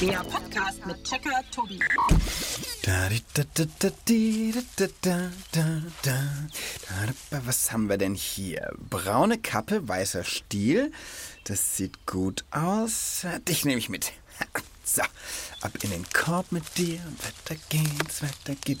Der 0.00 0.18
Podcast 0.24 0.84
mit 0.84 1.02
Checker 1.04 1.42
Tobi. 1.50 1.78
Was 7.30 7.72
haben 7.72 7.88
wir 7.88 7.96
denn 7.96 8.14
hier? 8.14 8.72
Braune 8.90 9.38
Kappe, 9.38 9.88
weißer 9.88 10.24
Stiel. 10.24 10.92
Das 11.44 11.76
sieht 11.76 12.06
gut 12.06 12.44
aus. 12.50 13.26
Dich 13.48 13.64
nehme 13.64 13.78
ich 13.78 13.88
mit. 13.88 14.12
So, 14.88 15.02
ab 15.62 15.72
in 15.82 15.90
den 15.90 16.06
Korb 16.14 16.52
mit 16.52 16.78
dir. 16.78 17.00
Weiter 17.18 17.60
geht's, 17.70 18.22
weiter 18.22 18.54
geht. 18.64 18.78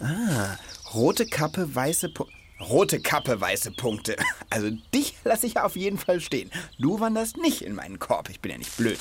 Ah, 0.00 0.56
rote 0.94 1.26
Kappe, 1.26 1.74
weiße 1.74 2.08
Punkte. 2.08 2.34
Rote 2.58 3.00
Kappe, 3.00 3.38
weiße 3.38 3.72
Punkte. 3.72 4.16
Also 4.48 4.70
dich 4.94 5.14
lasse 5.24 5.46
ich 5.46 5.58
auf 5.58 5.76
jeden 5.76 5.98
Fall 5.98 6.20
stehen. 6.20 6.50
Du 6.78 7.00
wanderst 7.00 7.36
nicht 7.36 7.62
in 7.62 7.74
meinen 7.74 7.98
Korb. 7.98 8.30
Ich 8.30 8.40
bin 8.40 8.52
ja 8.52 8.58
nicht 8.58 8.76
blöd. 8.76 8.98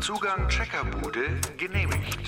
Zugang 0.00 0.48
Checkerbude 0.48 1.40
genehmigt. 1.56 2.18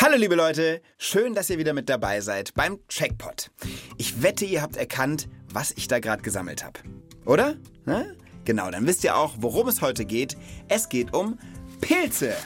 Hallo 0.00 0.16
liebe 0.16 0.34
Leute, 0.34 0.82
schön, 0.98 1.34
dass 1.34 1.50
ihr 1.50 1.58
wieder 1.58 1.72
mit 1.72 1.88
dabei 1.88 2.20
seid 2.20 2.54
beim 2.54 2.78
Checkpot. 2.88 3.50
Ich 3.96 4.22
wette, 4.22 4.44
ihr 4.44 4.62
habt 4.62 4.76
erkannt, 4.76 5.28
was 5.52 5.72
ich 5.72 5.88
da 5.88 5.98
gerade 5.98 6.22
gesammelt 6.22 6.64
habe. 6.64 6.80
Oder? 7.24 7.56
Na? 7.84 8.04
Genau, 8.44 8.70
dann 8.70 8.86
wisst 8.86 9.02
ihr 9.04 9.16
auch, 9.16 9.34
worum 9.38 9.68
es 9.68 9.82
heute 9.82 10.04
geht. 10.04 10.36
Es 10.68 10.88
geht 10.88 11.12
um 11.12 11.38
Pilze. 11.80 12.36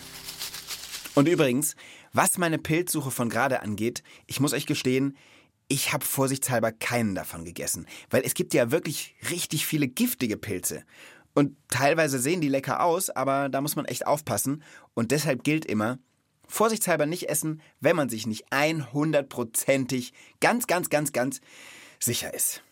Und 1.14 1.28
übrigens, 1.28 1.76
was 2.12 2.38
meine 2.38 2.58
Pilzsuche 2.58 3.10
von 3.10 3.28
gerade 3.28 3.60
angeht, 3.60 4.02
ich 4.26 4.40
muss 4.40 4.52
euch 4.54 4.66
gestehen, 4.66 5.16
ich 5.70 5.92
habe 5.92 6.04
vorsichtshalber 6.04 6.72
keinen 6.72 7.14
davon 7.14 7.44
gegessen, 7.44 7.86
weil 8.10 8.22
es 8.24 8.34
gibt 8.34 8.52
ja 8.54 8.72
wirklich 8.72 9.14
richtig 9.30 9.64
viele 9.64 9.86
giftige 9.86 10.36
Pilze. 10.36 10.82
Und 11.32 11.56
teilweise 11.68 12.18
sehen 12.18 12.40
die 12.40 12.48
lecker 12.48 12.82
aus, 12.82 13.08
aber 13.08 13.48
da 13.48 13.60
muss 13.60 13.76
man 13.76 13.84
echt 13.84 14.04
aufpassen. 14.04 14.64
Und 14.94 15.12
deshalb 15.12 15.44
gilt 15.44 15.64
immer, 15.64 16.00
vorsichtshalber 16.48 17.06
nicht 17.06 17.28
essen, 17.28 17.62
wenn 17.78 17.94
man 17.94 18.08
sich 18.08 18.26
nicht 18.26 18.52
100%ig 18.52 20.12
ganz, 20.40 20.66
ganz, 20.66 20.90
ganz, 20.90 21.12
ganz 21.12 21.40
sicher 22.00 22.34
ist. 22.34 22.64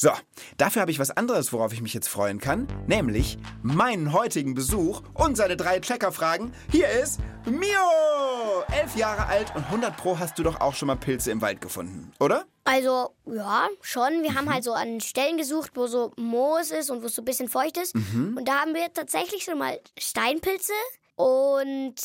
So, 0.00 0.12
dafür 0.58 0.82
habe 0.82 0.92
ich 0.92 1.00
was 1.00 1.10
anderes, 1.10 1.52
worauf 1.52 1.72
ich 1.72 1.82
mich 1.82 1.92
jetzt 1.92 2.06
freuen 2.06 2.38
kann, 2.38 2.68
nämlich 2.86 3.36
meinen 3.62 4.12
heutigen 4.12 4.54
Besuch 4.54 5.02
und 5.12 5.36
seine 5.36 5.56
drei 5.56 5.80
Checkerfragen. 5.80 6.54
Hier 6.70 6.88
ist 6.88 7.18
Mio! 7.46 8.62
Elf 8.80 8.94
Jahre 8.94 9.26
alt 9.26 9.52
und 9.56 9.64
100 9.64 9.96
Pro 9.96 10.16
hast 10.16 10.38
du 10.38 10.44
doch 10.44 10.60
auch 10.60 10.76
schon 10.76 10.86
mal 10.86 10.94
Pilze 10.94 11.32
im 11.32 11.40
Wald 11.40 11.60
gefunden, 11.60 12.12
oder? 12.20 12.44
Also, 12.62 13.10
ja, 13.26 13.66
schon. 13.80 14.22
Wir 14.22 14.36
haben 14.36 14.52
halt 14.52 14.62
so 14.62 14.72
an 14.72 15.00
Stellen 15.00 15.36
gesucht, 15.36 15.72
wo 15.74 15.88
so 15.88 16.12
Moos 16.16 16.70
ist 16.70 16.90
und 16.90 17.02
wo 17.02 17.06
es 17.06 17.16
so 17.16 17.22
ein 17.22 17.24
bisschen 17.24 17.48
feucht 17.48 17.76
ist. 17.76 17.96
Und 17.96 18.44
da 18.44 18.60
haben 18.60 18.74
wir 18.74 18.92
tatsächlich 18.92 19.42
schon 19.42 19.58
mal 19.58 19.80
Steinpilze 19.98 20.74
und 21.16 21.96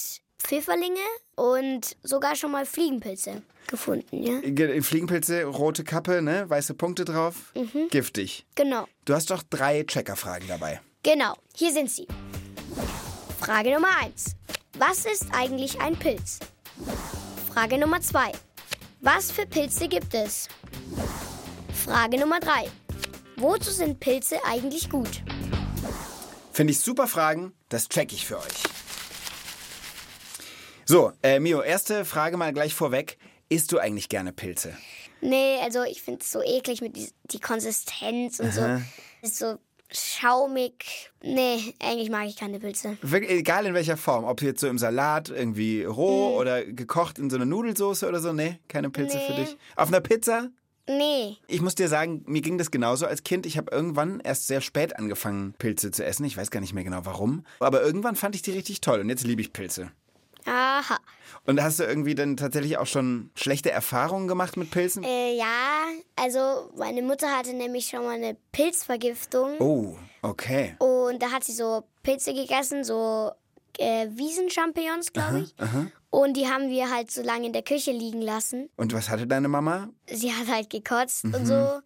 Pfifferlinge 0.44 1.00
und 1.36 1.96
sogar 2.04 2.36
schon 2.36 2.52
mal 2.52 2.66
Fliegenpilze 2.66 3.42
gefunden, 3.68 4.22
ja? 4.22 4.40
Ge- 4.42 4.82
Fliegenpilze, 4.82 5.46
rote 5.46 5.84
Kappe, 5.84 6.22
ne? 6.22 6.50
Weiße 6.50 6.74
Punkte 6.74 7.06
drauf. 7.06 7.54
Giftig. 7.90 8.46
Genau. 8.56 8.86
Du 9.06 9.14
hast 9.14 9.30
doch 9.32 9.42
drei 9.50 9.84
Checkerfragen 9.84 10.48
dabei. 10.48 10.82
Genau, 11.04 11.34
hier 11.56 11.72
sind 11.72 11.90
sie. 11.90 12.08
Frage 13.40 13.74
Nummer 13.74 13.90
1. 14.02 14.36
Was 14.78 15.06
ist 15.06 15.28
eigentlich 15.34 15.80
ein 15.80 15.96
Pilz? 15.98 16.40
Frage 17.54 17.78
Nummer 17.78 18.02
2. 18.02 18.32
Was 19.02 19.32
für 19.32 19.46
Pilze 19.46 19.88
gibt 19.88 20.14
es? 20.14 20.48
Frage 21.86 22.20
Nummer 22.20 22.40
3. 22.40 22.70
Wozu 23.38 23.72
sind 23.72 24.00
Pilze 24.00 24.38
eigentlich 24.46 24.90
gut? 24.90 25.22
Finde 26.52 26.72
ich 26.72 26.80
super 26.80 27.08
Fragen, 27.08 27.54
das 27.70 27.90
check 27.90 28.14
ich 28.14 28.26
für 28.26 28.38
euch. 28.38 28.64
So, 30.86 31.12
äh, 31.22 31.40
Mio, 31.40 31.62
erste 31.62 32.06
Frage 32.06 32.38
mal 32.38 32.54
gleich 32.54 32.74
vorweg. 32.74 33.18
Isst 33.50 33.72
du 33.72 33.78
eigentlich 33.80 34.10
gerne 34.10 34.34
Pilze? 34.34 34.76
Nee, 35.22 35.58
also 35.62 35.84
ich 35.84 36.02
finde 36.02 36.22
es 36.22 36.32
so 36.32 36.42
eklig 36.42 36.82
mit 36.82 36.96
die, 36.98 37.10
die 37.26 37.40
Konsistenz 37.40 38.40
und 38.40 38.54
so. 38.54 38.62
Ist 39.22 39.38
so 39.38 39.58
schaumig. 39.92 41.12
Nee, 41.24 41.74
eigentlich 41.80 42.10
mag 42.10 42.28
ich 42.28 42.36
keine 42.36 42.60
Pilze. 42.60 42.98
Wirklich, 43.02 43.32
egal 43.32 43.66
in 43.66 43.74
welcher 43.74 43.96
Form, 43.98 44.24
ob 44.26 44.42
jetzt 44.42 44.60
so 44.62 44.68
im 44.68 44.78
Salat, 44.78 45.30
irgendwie 45.30 45.84
roh 45.84 46.36
oder 46.38 46.66
gekocht 46.66 47.20
in 47.20 47.30
so 47.30 47.36
einer 47.36 47.46
Nudelsauce 47.46 48.04
oder 48.04 48.20
so, 48.20 48.34
nee, 48.34 48.60
keine 48.68 48.90
Pilze 48.90 49.20
für 49.20 49.34
Nee. 49.34 49.46
dich. 49.46 49.58
Auf 49.76 49.88
einer 49.90 50.02
Pizza? 50.02 50.50
Nee. 50.90 51.38
Ich 51.48 51.62
muss 51.62 51.76
dir 51.76 51.88
sagen, 51.88 52.24
mir 52.26 52.42
ging 52.42 52.58
das 52.58 52.70
genauso 52.72 53.06
als 53.06 53.24
Kind. 53.24 53.46
Ich 53.46 53.58
habe 53.58 53.72
irgendwann 53.72 54.20
erst 54.20 54.48
sehr 54.48 54.60
spät 54.60 54.98
angefangen, 54.98 55.54
Pilze 55.58 55.92
zu 55.92 56.04
essen. 56.04 56.26
Ich 56.26 56.36
weiß 56.36 56.52
gar 56.52 56.60
nicht 56.60 56.74
mehr 56.74 56.84
genau 56.84 57.02
warum. 57.06 57.46
Aber 57.60 57.82
irgendwann 57.82 58.16
fand 58.18 58.36
ich 58.36 58.42
die 58.42 58.52
richtig 58.52 58.82
toll 58.82 59.00
und 59.00 59.08
jetzt 59.10 59.24
liebe 59.24 59.42
ich 59.42 59.54
Pilze. 59.54 59.92
Aha. 60.46 60.98
Und 61.46 61.62
hast 61.62 61.80
du 61.80 61.84
irgendwie 61.84 62.16
dann 62.16 62.38
tatsächlich 62.38 62.78
auch 62.78 62.86
schon 62.88 63.30
schlechte 63.36 63.72
Erfahrungen 63.72 64.28
gemacht 64.28 64.56
mit 64.58 64.72
Pilzen? 64.72 65.04
Äh, 65.04 65.36
ja, 65.36 65.86
also 66.16 66.72
meine 66.78 67.02
Mutter 67.02 67.28
hatte 67.30 67.54
nämlich 67.54 67.88
schon 67.88 68.04
mal 68.04 68.16
eine 68.16 68.38
Pilzvergiftung. 68.52 69.60
Oh, 69.60 69.98
okay. 70.22 70.76
Und 70.80 71.22
da 71.22 71.32
hat 71.32 71.44
sie 71.44 71.54
so 71.54 71.84
Pilze 72.02 72.34
gegessen, 72.34 72.84
so 72.84 73.32
äh, 73.78 74.08
Wiesenchampignons, 74.12 75.12
glaube 75.14 75.42
ich. 75.42 75.56
Und 76.10 76.38
die 76.38 76.48
haben 76.48 76.70
wir 76.70 76.92
halt 76.92 77.10
so 77.12 77.24
lange 77.24 77.48
in 77.48 77.54
der 77.54 77.64
Küche 77.64 77.92
liegen 77.92 78.22
lassen. 78.22 78.70
Und 78.78 78.94
was 78.94 79.10
hatte 79.10 79.26
deine 79.26 79.48
Mama? 79.48 79.90
Sie 80.08 80.32
hat 80.32 80.48
halt 80.48 80.70
gekotzt 80.70 81.26
und 81.26 81.46
so. 81.46 81.80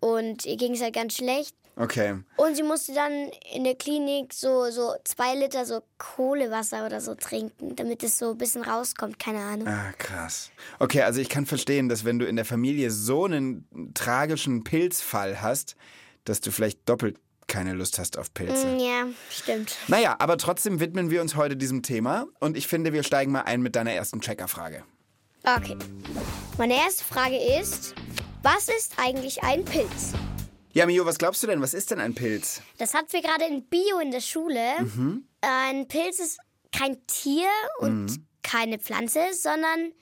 Und 0.00 0.46
ihr 0.46 0.56
ging 0.56 0.72
es 0.72 0.82
halt 0.82 0.94
ganz 0.94 1.14
schlecht. 1.16 1.54
Okay. 1.78 2.18
Und 2.36 2.56
sie 2.56 2.62
musste 2.62 2.94
dann 2.94 3.12
in 3.52 3.64
der 3.64 3.74
Klinik 3.74 4.32
so, 4.32 4.70
so 4.70 4.94
zwei 5.04 5.34
Liter 5.34 5.66
so 5.66 5.82
Kohlewasser 5.98 6.86
oder 6.86 7.02
so 7.02 7.14
trinken, 7.14 7.76
damit 7.76 8.02
es 8.02 8.16
so 8.18 8.30
ein 8.30 8.38
bisschen 8.38 8.62
rauskommt, 8.62 9.18
keine 9.18 9.40
Ahnung. 9.40 9.68
Ah, 9.68 9.92
krass. 9.98 10.50
Okay, 10.78 11.02
also 11.02 11.20
ich 11.20 11.28
kann 11.28 11.44
verstehen, 11.44 11.90
dass 11.90 12.06
wenn 12.06 12.18
du 12.18 12.24
in 12.26 12.36
der 12.36 12.46
Familie 12.46 12.90
so 12.90 13.26
einen 13.26 13.92
tragischen 13.92 14.64
Pilzfall 14.64 15.42
hast, 15.42 15.76
dass 16.24 16.40
du 16.40 16.50
vielleicht 16.50 16.88
doppelt 16.88 17.18
keine 17.46 17.74
Lust 17.74 17.98
hast 17.98 18.16
auf 18.18 18.32
Pilze. 18.32 18.66
Mm, 18.66 18.78
Ja, 18.78 19.06
stimmt. 19.30 19.76
Naja, 19.86 20.16
aber 20.18 20.38
trotzdem 20.38 20.80
widmen 20.80 21.10
wir 21.10 21.20
uns 21.20 21.36
heute 21.36 21.56
diesem 21.56 21.82
Thema 21.82 22.26
und 22.40 22.56
ich 22.56 22.66
finde, 22.66 22.94
wir 22.94 23.02
steigen 23.02 23.32
mal 23.32 23.42
ein 23.42 23.60
mit 23.60 23.76
deiner 23.76 23.92
ersten 23.92 24.20
Checkerfrage. 24.22 24.82
Okay. 25.44 25.76
Meine 26.56 26.74
erste 26.74 27.04
Frage 27.04 27.36
ist, 27.60 27.94
was 28.42 28.68
ist 28.68 28.94
eigentlich 28.96 29.44
ein 29.44 29.64
Pilz? 29.64 30.14
Ja, 30.76 30.84
Mio, 30.84 31.06
was 31.06 31.16
glaubst 31.16 31.42
du 31.42 31.46
denn? 31.46 31.62
Was 31.62 31.72
ist 31.72 31.90
denn 31.90 32.00
ein 32.00 32.14
Pilz? 32.14 32.60
Das 32.76 32.92
hatten 32.92 33.10
wir 33.10 33.22
gerade 33.22 33.46
in 33.46 33.64
Bio 33.64 33.98
in 33.98 34.10
der 34.10 34.20
Schule. 34.20 34.60
Ein 35.40 35.88
Pilz 35.88 36.18
ist 36.18 36.38
kein 36.70 36.98
Tier 37.06 37.48
und 37.78 38.20
keine 38.42 38.78
Pflanze, 38.78 39.20
sondern 39.32 39.92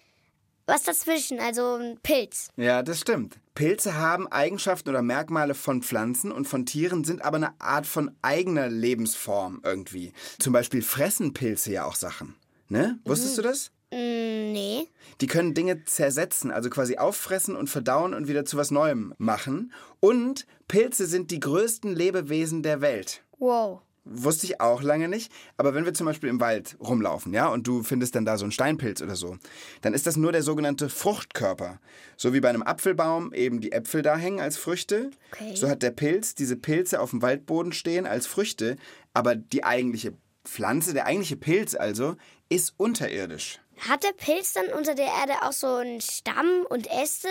was 0.67 0.83
dazwischen, 0.83 1.39
also 1.39 1.77
ein 1.77 2.01
Pilz. 2.03 2.49
Ja, 2.57 2.83
das 2.83 2.99
stimmt. 2.99 3.39
Pilze 3.55 3.95
haben 3.95 4.27
Eigenschaften 4.27 4.89
oder 4.89 5.03
Merkmale 5.03 5.55
von 5.55 5.81
Pflanzen 5.81 6.33
und 6.33 6.49
von 6.49 6.67
Tieren, 6.67 7.05
sind 7.05 7.23
aber 7.23 7.37
eine 7.37 7.61
Art 7.61 7.87
von 7.87 8.11
eigener 8.23 8.69
Lebensform 8.69 9.61
irgendwie. 9.63 10.13
Zum 10.41 10.53
Beispiel 10.53 10.83
fressen 10.83 11.35
Pilze 11.35 11.71
ja 11.71 11.85
auch 11.85 11.95
Sachen. 11.95 12.35
Ne? 12.69 12.99
Wusstest 13.05 13.39
du 13.39 13.43
das? 13.43 13.71
Mm, 13.95 14.53
nee. 14.53 14.89
Die 15.21 15.27
können 15.29 15.55
Dinge 15.55 15.85
zersetzen, 15.85 16.51
also 16.51 16.69
quasi 16.69 16.97
auffressen 16.97 17.55
und 17.55 17.71
verdauen 17.71 18.15
und 18.15 18.27
wieder 18.27 18.45
zu 18.45 18.57
was 18.57 18.71
Neuem 18.71 19.15
machen. 19.19 19.73
Und 20.01 20.47
Pilze 20.67 21.07
sind 21.07 21.31
die 21.31 21.41
größten 21.41 21.95
Lebewesen 21.95 22.63
der 22.63 22.81
Welt. 22.81 23.23
Wow. 23.39 23.81
Wusste 24.07 24.47
ich 24.47 24.61
auch 24.61 24.83
lange 24.83 25.09
nicht. 25.09 25.33
Aber 25.57 25.75
wenn 25.75 25.87
wir 25.87 25.95
zum 25.95 26.07
Beispiel 26.07 26.29
im 26.29 26.41
Wald 26.41 26.77
rumlaufen, 26.81 27.33
ja, 27.33 27.49
und 27.49 27.67
du 27.67 27.83
findest 27.83 28.15
dann 28.15 28.27
da 28.27 28.37
so 28.37 28.45
einen 28.45 28.53
Steinpilz 28.53 29.01
oder 29.01 29.17
so, 29.17 29.39
dann 29.81 29.95
ist 29.95 30.07
das 30.07 30.17
nur 30.17 30.33
der 30.33 30.43
sogenannte 30.43 30.91
Fruchtkörper. 30.91 31.81
So 32.17 32.35
wie 32.35 32.41
bei 32.41 32.51
einem 32.51 32.63
Apfelbaum 32.63 33.33
eben 33.33 33.61
die 33.61 33.73
Äpfel 33.73 34.03
da 34.03 34.17
hängen 34.17 34.41
als 34.41 34.59
Früchte. 34.59 35.11
Okay. 35.33 35.55
So 35.55 35.69
hat 35.69 35.83
der 35.83 35.93
Pilz 35.93 36.35
diese 36.35 36.57
Pilze 36.57 37.01
auf 37.01 37.11
dem 37.11 37.23
Waldboden 37.23 37.73
stehen 37.73 38.07
als 38.07 38.27
Früchte. 38.27 38.77
Aber 39.15 39.37
die 39.37 39.65
eigentliche 39.65 40.13
Pflanze, 40.45 40.93
der 40.93 41.07
eigentliche 41.07 41.37
Pilz 41.37 41.75
also, 41.75 42.17
ist 42.51 42.75
unterirdisch. 42.77 43.61
Hat 43.79 44.03
der 44.05 44.13
Pilz 44.13 44.53
dann 44.53 44.67
unter 44.69 44.95
der 44.95 45.07
Erde 45.07 45.35
auch 45.43 45.53
so 45.53 45.67
einen 45.77 46.01
Stamm 46.01 46.67
und 46.69 46.91
Äste 46.91 47.29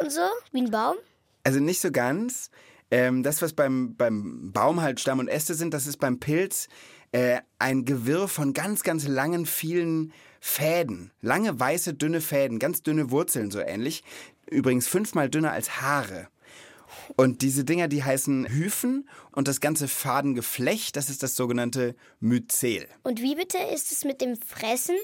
und 0.00 0.12
so, 0.12 0.22
wie 0.52 0.62
ein 0.62 0.70
Baum? 0.70 0.96
Also 1.44 1.60
nicht 1.60 1.80
so 1.80 1.90
ganz. 1.90 2.50
Ähm, 2.90 3.22
das, 3.22 3.42
was 3.42 3.52
beim, 3.52 3.96
beim 3.96 4.52
Baum 4.52 4.80
halt 4.80 5.00
Stamm 5.00 5.18
und 5.18 5.28
Äste 5.28 5.54
sind, 5.54 5.74
das 5.74 5.86
ist 5.86 5.98
beim 5.98 6.20
Pilz 6.20 6.68
äh, 7.12 7.40
ein 7.58 7.84
Gewirr 7.84 8.28
von 8.28 8.52
ganz, 8.52 8.82
ganz 8.82 9.06
langen, 9.06 9.46
vielen 9.46 10.12
Fäden. 10.40 11.10
Lange, 11.20 11.58
weiße, 11.58 11.94
dünne 11.94 12.20
Fäden, 12.20 12.58
ganz 12.58 12.82
dünne 12.82 13.10
Wurzeln 13.10 13.50
so 13.50 13.60
ähnlich. 13.60 14.04
Übrigens 14.50 14.86
fünfmal 14.86 15.28
dünner 15.28 15.52
als 15.52 15.80
Haare. 15.80 16.28
Und 17.16 17.42
diese 17.42 17.64
Dinger, 17.64 17.88
die 17.88 18.04
heißen 18.04 18.48
Hyphen 18.48 19.08
und 19.32 19.48
das 19.48 19.60
ganze 19.60 19.88
Fadengeflecht, 19.88 20.96
das 20.96 21.10
ist 21.10 21.22
das 21.22 21.36
sogenannte 21.36 21.94
Myzel. 22.20 22.88
Und 23.02 23.20
wie 23.20 23.34
bitte 23.34 23.58
ist 23.74 23.92
es 23.92 24.04
mit 24.04 24.20
dem 24.20 24.36
Fressen? 24.36 24.96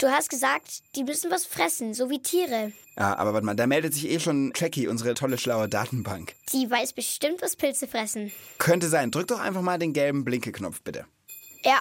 Du 0.00 0.10
hast 0.10 0.30
gesagt, 0.30 0.80
die 0.96 1.04
müssen 1.04 1.30
was 1.30 1.44
fressen, 1.44 1.92
so 1.92 2.08
wie 2.08 2.22
Tiere. 2.22 2.72
Ja, 2.98 3.16
aber 3.16 3.34
warte 3.34 3.44
mal, 3.44 3.54
da 3.54 3.66
meldet 3.66 3.92
sich 3.92 4.08
eh 4.08 4.18
schon 4.18 4.52
Jackie, 4.56 4.88
unsere 4.88 5.14
tolle, 5.14 5.36
schlaue 5.36 5.68
Datenbank. 5.68 6.34
Die 6.52 6.70
weiß 6.70 6.94
bestimmt, 6.94 7.42
was 7.42 7.54
Pilze 7.54 7.86
fressen. 7.86 8.32
Könnte 8.58 8.88
sein. 8.88 9.10
Drück 9.10 9.28
doch 9.28 9.40
einfach 9.40 9.62
mal 9.62 9.78
den 9.78 9.92
gelben 9.92 10.24
Blinke-Knopf, 10.24 10.80
bitte. 10.82 11.04
Ja, 11.62 11.80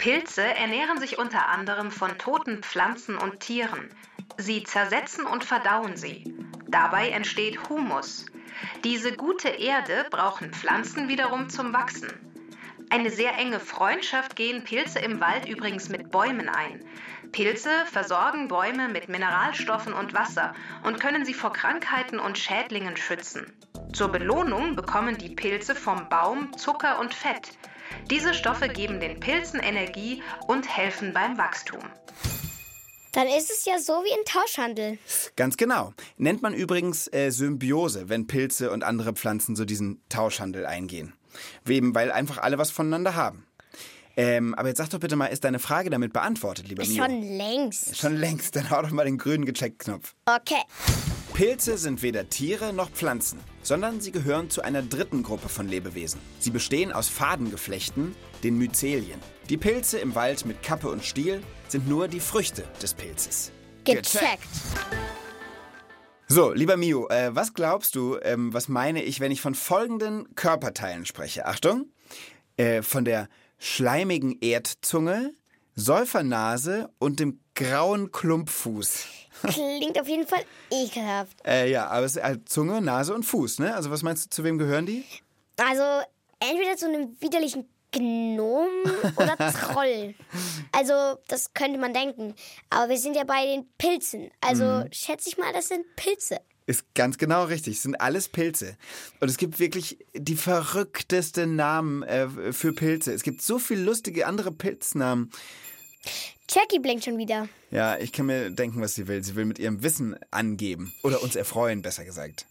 Pilze 0.00 0.42
ernähren 0.42 0.98
sich 0.98 1.18
unter 1.18 1.48
anderem 1.48 1.90
von 1.90 2.16
toten 2.16 2.62
Pflanzen 2.62 3.18
und 3.18 3.40
Tieren. 3.40 3.90
Sie 4.38 4.62
zersetzen 4.62 5.26
und 5.26 5.44
verdauen 5.44 5.98
sie. 5.98 6.24
Dabei 6.68 7.10
entsteht 7.10 7.68
Humus. 7.68 8.24
Diese 8.82 9.12
gute 9.12 9.48
Erde 9.48 10.06
brauchen 10.10 10.54
Pflanzen 10.54 11.08
wiederum 11.08 11.50
zum 11.50 11.74
Wachsen. 11.74 12.29
Eine 12.92 13.10
sehr 13.10 13.38
enge 13.38 13.60
Freundschaft 13.60 14.34
gehen 14.34 14.64
Pilze 14.64 14.98
im 14.98 15.20
Wald 15.20 15.48
übrigens 15.48 15.88
mit 15.88 16.10
Bäumen 16.10 16.48
ein. 16.48 16.84
Pilze 17.30 17.70
versorgen 17.86 18.48
Bäume 18.48 18.88
mit 18.88 19.08
Mineralstoffen 19.08 19.92
und 19.92 20.12
Wasser 20.12 20.54
und 20.82 20.98
können 20.98 21.24
sie 21.24 21.32
vor 21.32 21.52
Krankheiten 21.52 22.18
und 22.18 22.36
Schädlingen 22.36 22.96
schützen. 22.96 23.52
Zur 23.92 24.08
Belohnung 24.08 24.74
bekommen 24.74 25.16
die 25.16 25.36
Pilze 25.36 25.76
vom 25.76 26.08
Baum 26.08 26.52
Zucker 26.56 26.98
und 26.98 27.14
Fett. 27.14 27.52
Diese 28.10 28.34
Stoffe 28.34 28.68
geben 28.68 28.98
den 28.98 29.20
Pilzen 29.20 29.60
Energie 29.60 30.20
und 30.48 30.68
helfen 30.68 31.12
beim 31.12 31.38
Wachstum. 31.38 31.82
dann 33.12 33.28
ist 33.28 33.50
es 33.50 33.64
ja 33.66 33.78
so 33.78 33.92
wie 34.04 34.12
ein 34.12 34.24
Tauschhandel. 34.24 34.98
Ganz 35.36 35.56
genau. 35.56 35.94
Nennt 36.16 36.42
man 36.42 36.54
übrigens 36.54 37.06
äh, 37.12 37.30
Symbiose, 37.30 38.08
wenn 38.08 38.26
Pilze 38.26 38.72
und 38.72 38.82
andere 38.82 39.12
Pflanzen 39.12 39.54
so 39.54 39.64
diesen 39.64 40.02
Tauschhandel 40.08 40.66
eingehen. 40.66 41.14
Eben, 41.68 41.94
weil 41.94 42.12
einfach 42.12 42.38
alle 42.38 42.58
was 42.58 42.70
voneinander 42.70 43.14
haben. 43.14 43.46
Ähm, 44.16 44.54
aber 44.54 44.68
jetzt 44.68 44.78
sag 44.78 44.90
doch 44.90 44.98
bitte 44.98 45.16
mal, 45.16 45.26
ist 45.26 45.44
deine 45.44 45.58
Frage 45.58 45.88
damit 45.88 46.12
beantwortet, 46.12 46.68
lieber 46.68 46.84
Mio? 46.84 47.04
Schon 47.04 47.22
längst. 47.22 47.96
Schon 47.96 48.16
längst. 48.16 48.56
Dann 48.56 48.68
hau 48.70 48.82
doch 48.82 48.90
mal 48.90 49.04
den 49.04 49.18
grünen 49.18 49.44
Gecheckt-Knopf. 49.46 50.14
Okay. 50.26 50.62
Pilze 51.32 51.78
sind 51.78 52.02
weder 52.02 52.28
Tiere 52.28 52.72
noch 52.72 52.90
Pflanzen, 52.90 53.40
sondern 53.62 54.00
sie 54.00 54.12
gehören 54.12 54.50
zu 54.50 54.62
einer 54.62 54.82
dritten 54.82 55.22
Gruppe 55.22 55.48
von 55.48 55.68
Lebewesen. 55.68 56.20
Sie 56.38 56.50
bestehen 56.50 56.92
aus 56.92 57.08
Fadengeflechten, 57.08 58.14
den 58.42 58.58
Myzelien. 58.58 59.20
Die 59.48 59.56
Pilze 59.56 59.98
im 59.98 60.14
Wald 60.14 60.44
mit 60.44 60.62
Kappe 60.62 60.88
und 60.88 61.04
Stiel 61.04 61.40
sind 61.68 61.88
nur 61.88 62.08
die 62.08 62.20
Früchte 62.20 62.64
des 62.82 62.94
Pilzes. 62.94 63.52
Gecheckt. 63.84 64.46
So, 66.32 66.52
lieber 66.52 66.76
Mio, 66.76 67.08
äh, 67.08 67.34
was 67.34 67.54
glaubst 67.54 67.96
du, 67.96 68.16
ähm, 68.22 68.54
was 68.54 68.68
meine 68.68 69.02
ich, 69.02 69.18
wenn 69.18 69.32
ich 69.32 69.40
von 69.40 69.56
folgenden 69.56 70.32
Körperteilen 70.36 71.04
spreche? 71.04 71.44
Achtung, 71.44 71.90
äh, 72.56 72.82
von 72.82 73.04
der 73.04 73.28
schleimigen 73.58 74.38
Erdzunge, 74.40 75.34
Säufernase 75.74 76.88
und 77.00 77.18
dem 77.18 77.40
grauen 77.56 78.12
Klumpfuß. 78.12 79.06
Klingt 79.42 80.00
auf 80.00 80.06
jeden 80.06 80.24
Fall 80.24 80.44
ekelhaft. 80.70 81.36
Äh, 81.44 81.68
ja, 81.68 81.88
aber 81.88 82.06
es 82.06 82.14
ist 82.14 82.22
halt 82.22 82.48
Zunge, 82.48 82.80
Nase 82.80 83.12
und 83.12 83.24
Fuß, 83.24 83.58
ne? 83.58 83.74
Also 83.74 83.90
was 83.90 84.04
meinst 84.04 84.26
du, 84.26 84.30
zu 84.30 84.44
wem 84.44 84.56
gehören 84.56 84.86
die? 84.86 85.04
Also 85.56 85.82
entweder 86.38 86.76
zu 86.76 86.86
einem 86.86 87.16
widerlichen 87.20 87.68
Gnom 87.92 88.68
oder 89.16 89.36
Troll. 89.52 90.14
Also 90.72 91.18
das 91.28 91.52
könnte 91.54 91.78
man 91.78 91.92
denken. 91.92 92.34
Aber 92.68 92.88
wir 92.88 92.98
sind 92.98 93.16
ja 93.16 93.24
bei 93.24 93.44
den 93.46 93.68
Pilzen. 93.78 94.30
Also 94.40 94.84
schätze 94.92 95.28
ich 95.28 95.38
mal, 95.38 95.52
das 95.52 95.68
sind 95.68 95.84
Pilze. 95.96 96.40
Ist 96.66 96.94
ganz 96.94 97.18
genau 97.18 97.44
richtig. 97.44 97.76
Es 97.76 97.82
sind 97.82 98.00
alles 98.00 98.28
Pilze. 98.28 98.76
Und 99.18 99.28
es 99.28 99.38
gibt 99.38 99.58
wirklich 99.58 99.98
die 100.14 100.36
verrücktesten 100.36 101.56
Namen 101.56 102.04
äh, 102.04 102.52
für 102.52 102.72
Pilze. 102.72 103.12
Es 103.12 103.24
gibt 103.24 103.42
so 103.42 103.58
viele 103.58 103.82
lustige 103.82 104.26
andere 104.26 104.52
Pilznamen. 104.52 105.30
Jackie 106.48 106.78
blinkt 106.78 107.04
schon 107.04 107.18
wieder. 107.18 107.48
Ja, 107.70 107.96
ich 107.98 108.12
kann 108.12 108.26
mir 108.26 108.50
denken, 108.50 108.80
was 108.80 108.94
sie 108.94 109.08
will. 109.08 109.22
Sie 109.22 109.36
will 109.36 109.44
mit 109.44 109.58
ihrem 109.58 109.82
Wissen 109.82 110.16
angeben. 110.30 110.92
Oder 111.02 111.22
uns 111.22 111.36
erfreuen, 111.36 111.82
besser 111.82 112.04
gesagt. 112.04 112.46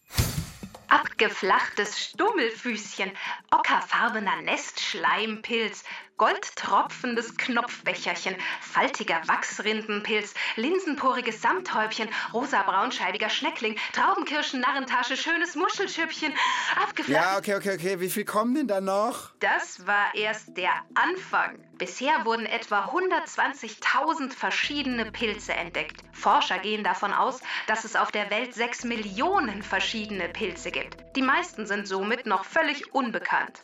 Abgeflachtes 0.89 1.99
Stummelfüßchen, 1.99 3.11
ockerfarbener 3.51 4.41
Nestschleimpilz, 4.41 5.83
goldtropfendes 6.19 7.35
Knopfbecherchen, 7.37 8.35
faltiger 8.61 9.21
Wachsrindenpilz, 9.25 10.35
linsenporiges 10.57 11.41
Samthäubchen, 11.41 12.09
rosa-braunscheibiger 12.33 13.29
Schneckling, 13.29 13.75
Traubenkirschen-Narrentasche, 13.93 15.17
schönes 15.17 15.55
Muschelschüppchen, 15.55 16.33
abgeflacht. 16.75 17.25
Ja, 17.25 17.37
okay, 17.37 17.55
okay, 17.55 17.73
okay. 17.75 17.99
Wie 17.99 18.09
viel 18.09 18.25
kommen 18.25 18.53
denn 18.53 18.67
da 18.67 18.81
noch? 18.81 19.31
Das 19.39 19.87
war 19.87 20.13
erst 20.13 20.55
der 20.57 20.73
Anfang. 20.93 21.63
Bisher 21.77 22.25
wurden 22.25 22.45
etwa 22.45 22.85
120.000 22.87 24.33
verschiedene 24.33 25.11
Pilze 25.11 25.53
entdeckt. 25.53 26.03
Forscher 26.11 26.59
gehen 26.59 26.83
davon 26.83 27.13
aus, 27.13 27.39
dass 27.67 27.85
es 27.85 27.95
auf 27.95 28.11
der 28.11 28.29
Welt 28.29 28.53
6 28.53 28.83
Millionen 28.83 29.63
verschiedene 29.63 30.27
Pilze 30.27 30.71
gibt. 30.71 30.97
Die 31.15 31.21
meisten 31.21 31.65
sind 31.65 31.87
somit 31.87 32.25
noch 32.25 32.43
völlig 32.43 32.93
unbekannt. 32.93 33.63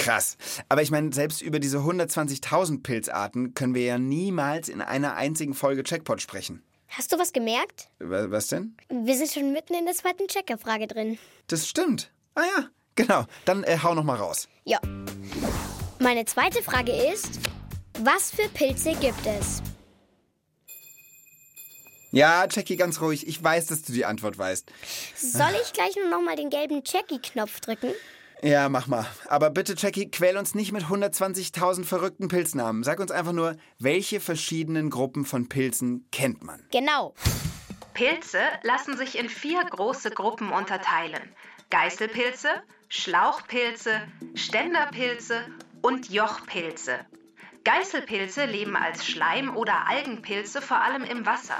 Krass. 0.00 0.36
Aber 0.68 0.82
ich 0.82 0.90
meine, 0.90 1.12
selbst 1.12 1.42
über 1.42 1.58
diese 1.58 1.78
120.000 1.78 2.82
Pilzarten 2.82 3.54
können 3.54 3.74
wir 3.74 3.84
ja 3.84 3.98
niemals 3.98 4.68
in 4.68 4.80
einer 4.80 5.14
einzigen 5.16 5.54
Folge 5.54 5.82
Checkpot 5.82 6.20
sprechen. 6.20 6.62
Hast 6.88 7.12
du 7.12 7.18
was 7.18 7.32
gemerkt? 7.32 7.88
Wa- 7.98 8.30
Was 8.30 8.48
denn? 8.48 8.76
Wir 8.88 9.14
sind 9.16 9.30
schon 9.30 9.52
mitten 9.52 9.74
in 9.74 9.84
der 9.86 9.94
zweiten 9.94 10.26
Checker-Frage 10.26 10.86
drin. 10.88 11.18
Das 11.46 11.68
stimmt. 11.68 12.10
Ah 12.34 12.42
ja, 12.56 12.68
genau. 12.96 13.24
Dann 13.44 13.62
äh, 13.64 13.78
hau 13.82 13.94
noch 13.94 14.04
mal 14.04 14.16
raus. 14.16 14.48
Ja. 14.64 14.80
Meine 16.00 16.24
zweite 16.24 16.62
Frage 16.62 16.92
ist, 16.92 17.38
was 18.00 18.30
für 18.30 18.48
Pilze 18.48 18.92
gibt 18.94 19.24
es? 19.26 19.62
Ja, 22.12 22.46
Jackie, 22.50 22.76
ganz 22.76 23.00
ruhig. 23.00 23.28
Ich 23.28 23.40
weiß, 23.42 23.66
dass 23.66 23.82
du 23.82 23.92
die 23.92 24.04
Antwort 24.04 24.36
weißt. 24.36 24.68
Soll 25.14 25.52
ich 25.62 25.72
gleich 25.72 25.94
nur 25.94 26.08
noch 26.08 26.22
mal 26.22 26.34
den 26.34 26.50
gelben 26.50 26.82
Jackie-Knopf 26.84 27.60
drücken? 27.60 27.92
Ja, 28.42 28.68
mach 28.68 28.86
mal. 28.86 29.06
Aber 29.28 29.50
bitte, 29.50 29.74
Jackie, 29.76 30.10
quäl 30.10 30.36
uns 30.36 30.54
nicht 30.54 30.72
mit 30.72 30.84
120.000 30.84 31.84
verrückten 31.84 32.28
Pilznamen. 32.28 32.84
Sag 32.84 33.00
uns 33.00 33.10
einfach 33.10 33.32
nur, 33.32 33.56
welche 33.78 34.20
verschiedenen 34.20 34.88
Gruppen 34.88 35.24
von 35.24 35.48
Pilzen 35.48 36.06
kennt 36.10 36.42
man? 36.42 36.62
Genau. 36.72 37.14
Pilze 37.92 38.40
lassen 38.62 38.96
sich 38.96 39.18
in 39.18 39.28
vier 39.28 39.62
große 39.64 40.10
Gruppen 40.10 40.52
unterteilen. 40.52 41.20
Geißelpilze, 41.70 42.48
Schlauchpilze, 42.88 44.00
Ständerpilze 44.34 45.44
und 45.82 46.10
Jochpilze. 46.10 47.00
Geißelpilze 47.64 48.46
leben 48.46 48.74
als 48.74 49.06
Schleim- 49.06 49.54
oder 49.54 49.86
Algenpilze 49.86 50.62
vor 50.62 50.80
allem 50.80 51.04
im 51.04 51.26
Wasser. 51.26 51.56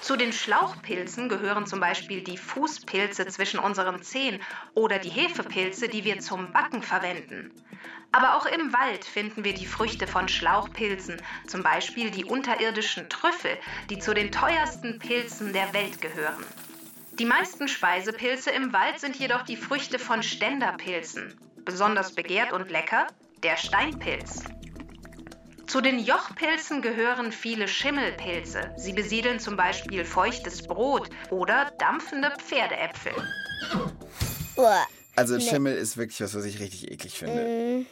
Zu 0.00 0.16
den 0.16 0.32
Schlauchpilzen 0.32 1.28
gehören 1.28 1.66
zum 1.66 1.78
Beispiel 1.78 2.22
die 2.22 2.38
Fußpilze 2.38 3.26
zwischen 3.26 3.60
unseren 3.60 4.02
Zehen 4.02 4.40
oder 4.74 4.98
die 4.98 5.10
Hefepilze, 5.10 5.88
die 5.88 6.04
wir 6.04 6.20
zum 6.20 6.52
Backen 6.52 6.82
verwenden. 6.82 7.52
Aber 8.12 8.36
auch 8.36 8.46
im 8.46 8.72
Wald 8.72 9.04
finden 9.04 9.44
wir 9.44 9.54
die 9.54 9.66
Früchte 9.66 10.06
von 10.06 10.26
Schlauchpilzen, 10.26 11.20
zum 11.46 11.62
Beispiel 11.62 12.10
die 12.10 12.24
unterirdischen 12.24 13.08
Trüffel, 13.08 13.56
die 13.88 13.98
zu 13.98 14.14
den 14.14 14.32
teuersten 14.32 14.98
Pilzen 14.98 15.52
der 15.52 15.72
Welt 15.74 16.00
gehören. 16.00 16.44
Die 17.18 17.24
meisten 17.26 17.68
Speisepilze 17.68 18.50
im 18.50 18.72
Wald 18.72 18.98
sind 18.98 19.16
jedoch 19.16 19.42
die 19.42 19.56
Früchte 19.56 19.98
von 19.98 20.22
Ständerpilzen. 20.22 21.38
Besonders 21.64 22.14
begehrt 22.14 22.52
und 22.52 22.70
lecker 22.70 23.06
der 23.42 23.56
Steinpilz. 23.56 24.42
Zu 25.70 25.80
den 25.80 26.00
Jochpilzen 26.00 26.82
gehören 26.82 27.30
viele 27.30 27.68
Schimmelpilze. 27.68 28.74
Sie 28.76 28.92
besiedeln 28.92 29.38
zum 29.38 29.56
Beispiel 29.56 30.04
feuchtes 30.04 30.62
Brot 30.62 31.08
oder 31.30 31.70
dampfende 31.78 32.32
Pferdeäpfel. 32.44 33.12
Also 35.14 35.38
Schimmel 35.38 35.76
ist 35.76 35.96
wirklich 35.96 36.20
was, 36.22 36.34
was 36.34 36.44
ich 36.44 36.58
richtig 36.58 36.90
eklig 36.90 37.16
finde. 37.16 37.86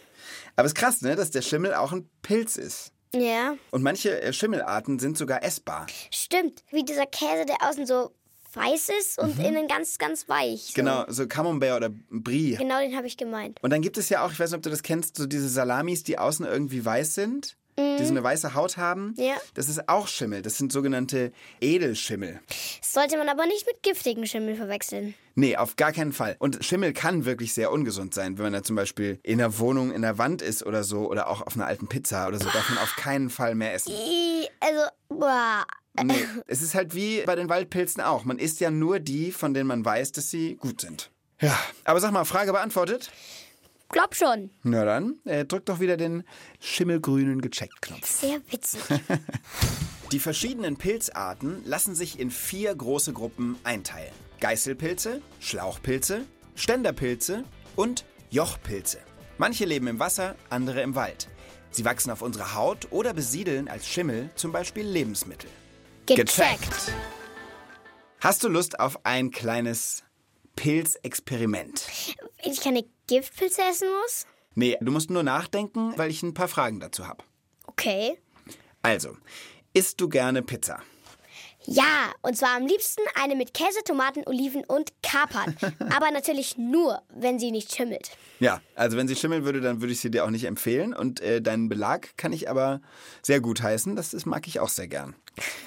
Aber 0.56 0.66
es 0.66 0.72
ist 0.72 0.74
krass, 0.74 1.02
ne, 1.02 1.14
dass 1.14 1.30
der 1.30 1.40
Schimmel 1.40 1.72
auch 1.72 1.92
ein 1.92 2.10
Pilz 2.20 2.56
ist. 2.56 2.90
Ja, 3.14 3.54
Und 3.70 3.84
manche 3.84 4.22
äh, 4.22 4.32
Schimmelarten 4.32 4.98
sind 4.98 5.16
sogar 5.16 5.44
essbar. 5.44 5.86
stimmt. 6.10 6.64
Wie 6.72 6.84
dieser 6.84 7.06
Käse, 7.06 7.46
der 7.46 7.58
außen 7.60 7.86
so 7.86 8.10
weiß 8.54 8.88
ist 8.98 9.20
und 9.20 9.38
innen 9.38 9.68
ganz, 9.68 9.98
ganz 9.98 10.28
weich. 10.28 10.62
So. 10.62 10.72
Genau, 10.74 11.04
so 11.06 11.28
Camembert 11.28 11.76
oder 11.76 11.90
Brie. 12.10 12.56
Genau 12.56 12.80
den 12.80 12.96
habe 12.96 13.06
ich 13.06 13.16
gemeint. 13.16 13.62
Und 13.62 13.70
dann 13.70 13.82
gibt 13.82 13.98
es 13.98 14.08
ja 14.08 14.24
auch, 14.24 14.32
ich 14.32 14.40
weiß 14.40 14.50
nicht, 14.50 14.56
ob 14.56 14.62
du 14.64 14.70
das 14.70 14.82
kennst, 14.82 15.16
so 15.16 15.26
diese 15.26 15.48
Salamis, 15.48 16.02
die 16.02 16.18
außen 16.18 16.44
irgendwie 16.44 16.84
weiß 16.84 17.14
sind, 17.14 17.56
die 17.78 18.04
so 18.04 18.10
eine 18.10 18.22
weiße 18.22 18.54
Haut 18.54 18.76
haben. 18.76 19.14
Ja. 19.16 19.36
Das 19.54 19.68
ist 19.68 19.88
auch 19.88 20.08
Schimmel. 20.08 20.42
Das 20.42 20.58
sind 20.58 20.72
sogenannte 20.72 21.32
Edelschimmel. 21.60 22.40
Das 22.80 22.92
sollte 22.92 23.16
man 23.16 23.28
aber 23.28 23.46
nicht 23.46 23.66
mit 23.66 23.82
giftigen 23.82 24.26
Schimmel 24.26 24.56
verwechseln. 24.56 25.14
Nee, 25.34 25.56
auf 25.56 25.76
gar 25.76 25.92
keinen 25.92 26.12
Fall. 26.12 26.36
Und 26.40 26.64
Schimmel 26.64 26.92
kann 26.92 27.24
wirklich 27.24 27.54
sehr 27.54 27.70
ungesund 27.70 28.12
sein, 28.12 28.38
wenn 28.38 28.44
man 28.44 28.52
da 28.52 28.62
zum 28.62 28.74
Beispiel 28.74 29.20
in 29.22 29.38
der 29.38 29.58
Wohnung 29.60 29.92
in 29.92 30.02
der 30.02 30.18
Wand 30.18 30.42
ist 30.42 30.66
oder 30.66 30.82
so 30.82 31.08
oder 31.08 31.28
auch 31.28 31.42
auf 31.46 31.54
einer 31.54 31.66
alten 31.66 31.86
Pizza 31.86 32.26
oder 32.26 32.38
so, 32.38 32.48
darf 32.50 32.68
man 32.68 32.78
auf 32.78 32.96
keinen 32.96 33.30
Fall 33.30 33.54
mehr 33.54 33.72
essen. 33.72 33.92
Also, 34.60 34.82
boah. 35.08 35.64
Nee, 36.02 36.26
es 36.46 36.62
ist 36.62 36.74
halt 36.74 36.94
wie 36.94 37.22
bei 37.22 37.36
den 37.36 37.48
Waldpilzen 37.48 38.02
auch. 38.02 38.24
Man 38.24 38.38
isst 38.38 38.60
ja 38.60 38.70
nur 38.70 39.00
die, 39.00 39.32
von 39.32 39.54
denen 39.54 39.68
man 39.68 39.84
weiß, 39.84 40.12
dass 40.12 40.30
sie 40.30 40.56
gut 40.56 40.80
sind. 40.80 41.10
Ja, 41.40 41.56
aber 41.84 42.00
sag 42.00 42.10
mal, 42.12 42.24
Frage 42.24 42.52
beantwortet? 42.52 43.10
Glaub 43.88 44.14
schon. 44.14 44.50
Na 44.62 44.84
dann, 44.84 45.18
äh, 45.24 45.44
drück 45.44 45.66
doch 45.66 45.80
wieder 45.80 45.96
den 45.96 46.24
schimmelgrünen 46.60 47.40
Gecheckt-Knopf. 47.40 48.06
Sehr 48.06 48.40
witzig. 48.50 48.80
Die 50.12 50.18
verschiedenen 50.20 50.76
Pilzarten 50.76 51.62
lassen 51.64 51.94
sich 51.94 52.18
in 52.18 52.30
vier 52.30 52.74
große 52.74 53.12
Gruppen 53.12 53.58
einteilen. 53.64 54.12
Geißelpilze, 54.40 55.20
Schlauchpilze, 55.40 56.24
Ständerpilze 56.54 57.44
und 57.76 58.04
Jochpilze. 58.30 58.98
Manche 59.36 59.64
leben 59.64 59.86
im 59.86 59.98
Wasser, 59.98 60.34
andere 60.48 60.82
im 60.82 60.94
Wald. 60.94 61.28
Sie 61.70 61.84
wachsen 61.84 62.10
auf 62.10 62.22
unserer 62.22 62.54
Haut 62.54 62.88
oder 62.90 63.12
besiedeln 63.12 63.68
als 63.68 63.86
Schimmel 63.86 64.30
zum 64.34 64.52
Beispiel 64.52 64.86
Lebensmittel. 64.86 65.50
Gecheckt. 66.06 66.92
Hast 68.20 68.42
du 68.42 68.48
Lust 68.48 68.80
auf 68.80 69.04
ein 69.04 69.30
kleines 69.30 70.02
Pilzexperiment? 70.56 71.86
Ich 72.42 72.60
keine 72.60 72.84
Giftpilze 73.08 73.62
essen 73.62 73.88
muss? 74.02 74.26
Nee, 74.54 74.76
du 74.80 74.92
musst 74.92 75.10
nur 75.10 75.22
nachdenken, 75.22 75.94
weil 75.96 76.10
ich 76.10 76.22
ein 76.22 76.34
paar 76.34 76.48
Fragen 76.48 76.78
dazu 76.78 77.08
habe. 77.08 77.24
Okay. 77.66 78.18
Also, 78.82 79.16
isst 79.72 80.00
du 80.00 80.08
gerne 80.08 80.42
Pizza? 80.42 80.82
Ja, 81.70 82.14
und 82.22 82.34
zwar 82.34 82.56
am 82.56 82.66
liebsten 82.66 83.02
eine 83.14 83.34
mit 83.34 83.52
Käse, 83.52 83.84
Tomaten, 83.84 84.22
Oliven 84.24 84.64
und 84.64 84.90
Kapern. 85.02 85.54
Aber 85.94 86.10
natürlich 86.10 86.56
nur, 86.56 87.02
wenn 87.14 87.38
sie 87.38 87.50
nicht 87.50 87.74
schimmelt. 87.74 88.10
Ja, 88.40 88.62
also 88.74 88.96
wenn 88.96 89.06
sie 89.06 89.14
schimmeln 89.14 89.44
würde, 89.44 89.60
dann 89.60 89.82
würde 89.82 89.92
ich 89.92 90.00
sie 90.00 90.10
dir 90.10 90.24
auch 90.24 90.30
nicht 90.30 90.44
empfehlen. 90.44 90.94
Und 90.94 91.20
äh, 91.20 91.42
deinen 91.42 91.68
Belag 91.68 92.16
kann 92.16 92.32
ich 92.32 92.48
aber 92.48 92.80
sehr 93.20 93.42
gut 93.42 93.62
heißen. 93.62 93.96
Das, 93.96 94.12
das 94.12 94.24
mag 94.24 94.46
ich 94.46 94.60
auch 94.60 94.70
sehr 94.70 94.88
gern, 94.88 95.14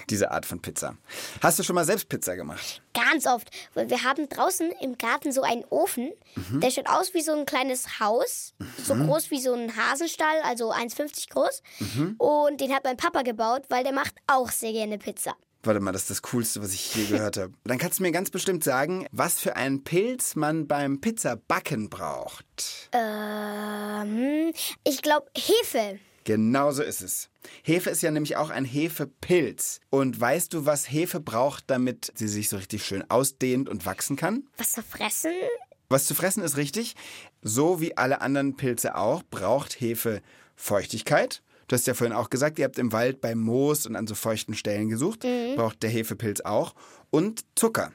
diese 0.09 0.31
Art 0.31 0.47
von 0.47 0.59
Pizza. 0.59 0.97
Hast 1.39 1.59
du 1.59 1.63
schon 1.63 1.75
mal 1.75 1.85
selbst 1.85 2.09
Pizza 2.09 2.35
gemacht? 2.35 2.81
Ganz 2.93 3.27
oft. 3.27 3.51
Weil 3.75 3.91
wir 3.91 4.03
haben 4.03 4.27
draußen 4.27 4.71
im 4.81 4.97
Garten 4.97 5.31
so 5.31 5.43
einen 5.43 5.65
Ofen. 5.69 6.11
Der 6.63 6.71
schaut 6.71 6.89
aus 6.89 7.13
wie 7.13 7.21
so 7.21 7.33
ein 7.33 7.45
kleines 7.45 7.99
Haus. 7.99 8.55
So 8.83 8.95
groß 8.95 9.29
wie 9.29 9.39
so 9.39 9.53
ein 9.53 9.75
Hasenstall, 9.77 10.41
also 10.43 10.73
1,50 10.73 11.29
groß. 11.29 11.61
Und 12.17 12.59
den 12.59 12.73
hat 12.73 12.85
mein 12.85 12.97
Papa 12.97 13.21
gebaut, 13.21 13.65
weil 13.69 13.83
der 13.83 13.93
macht 13.93 14.15
auch 14.25 14.49
sehr 14.49 14.71
gerne 14.71 14.97
Pizza. 14.97 15.35
Warte 15.63 15.79
mal, 15.79 15.91
das 15.91 16.03
ist 16.03 16.09
das 16.09 16.21
Coolste, 16.23 16.61
was 16.61 16.73
ich 16.73 16.95
je 16.95 17.05
gehört 17.05 17.37
habe. 17.37 17.53
Dann 17.65 17.77
kannst 17.77 17.99
du 17.99 18.03
mir 18.03 18.11
ganz 18.11 18.31
bestimmt 18.31 18.63
sagen, 18.63 19.05
was 19.11 19.39
für 19.39 19.55
einen 19.55 19.83
Pilz 19.83 20.35
man 20.35 20.67
beim 20.67 21.01
Pizzabacken 21.01 21.89
braucht. 21.89 22.89
Ähm, 22.93 24.51
ich 24.83 25.01
glaube 25.03 25.27
Hefe. 25.35 25.99
Genau 26.23 26.71
so 26.71 26.81
ist 26.81 27.01
es. 27.01 27.29
Hefe 27.63 27.89
ist 27.89 28.01
ja 28.01 28.11
nämlich 28.11 28.37
auch 28.37 28.49
ein 28.49 28.65
Hefepilz. 28.65 29.79
Und 29.89 30.19
weißt 30.19 30.53
du, 30.53 30.65
was 30.65 30.91
Hefe 30.91 31.19
braucht, 31.19 31.65
damit 31.67 32.11
sie 32.15 32.27
sich 32.27 32.49
so 32.49 32.57
richtig 32.57 32.85
schön 32.85 33.09
ausdehnt 33.09 33.69
und 33.69 33.85
wachsen 33.85 34.15
kann? 34.15 34.47
Was 34.57 34.71
zu 34.71 34.83
fressen? 34.83 35.31
Was 35.89 36.05
zu 36.05 36.15
fressen 36.15 36.43
ist 36.43 36.57
richtig. 36.57 36.95
So 37.41 37.81
wie 37.81 37.97
alle 37.97 38.21
anderen 38.21 38.55
Pilze 38.55 38.95
auch, 38.95 39.23
braucht 39.29 39.79
Hefe 39.79 40.21
Feuchtigkeit. 40.55 41.41
Du 41.71 41.75
hast 41.75 41.87
ja 41.87 41.93
vorhin 41.93 42.13
auch 42.13 42.29
gesagt, 42.29 42.59
ihr 42.59 42.65
habt 42.65 42.77
im 42.77 42.91
Wald 42.91 43.21
bei 43.21 43.33
Moos 43.33 43.85
und 43.85 43.95
an 43.95 44.05
so 44.05 44.13
feuchten 44.13 44.55
Stellen 44.55 44.89
gesucht. 44.89 45.25
Braucht 45.55 45.81
der 45.83 45.89
Hefepilz 45.89 46.41
auch. 46.41 46.75
Und 47.11 47.45
Zucker. 47.55 47.93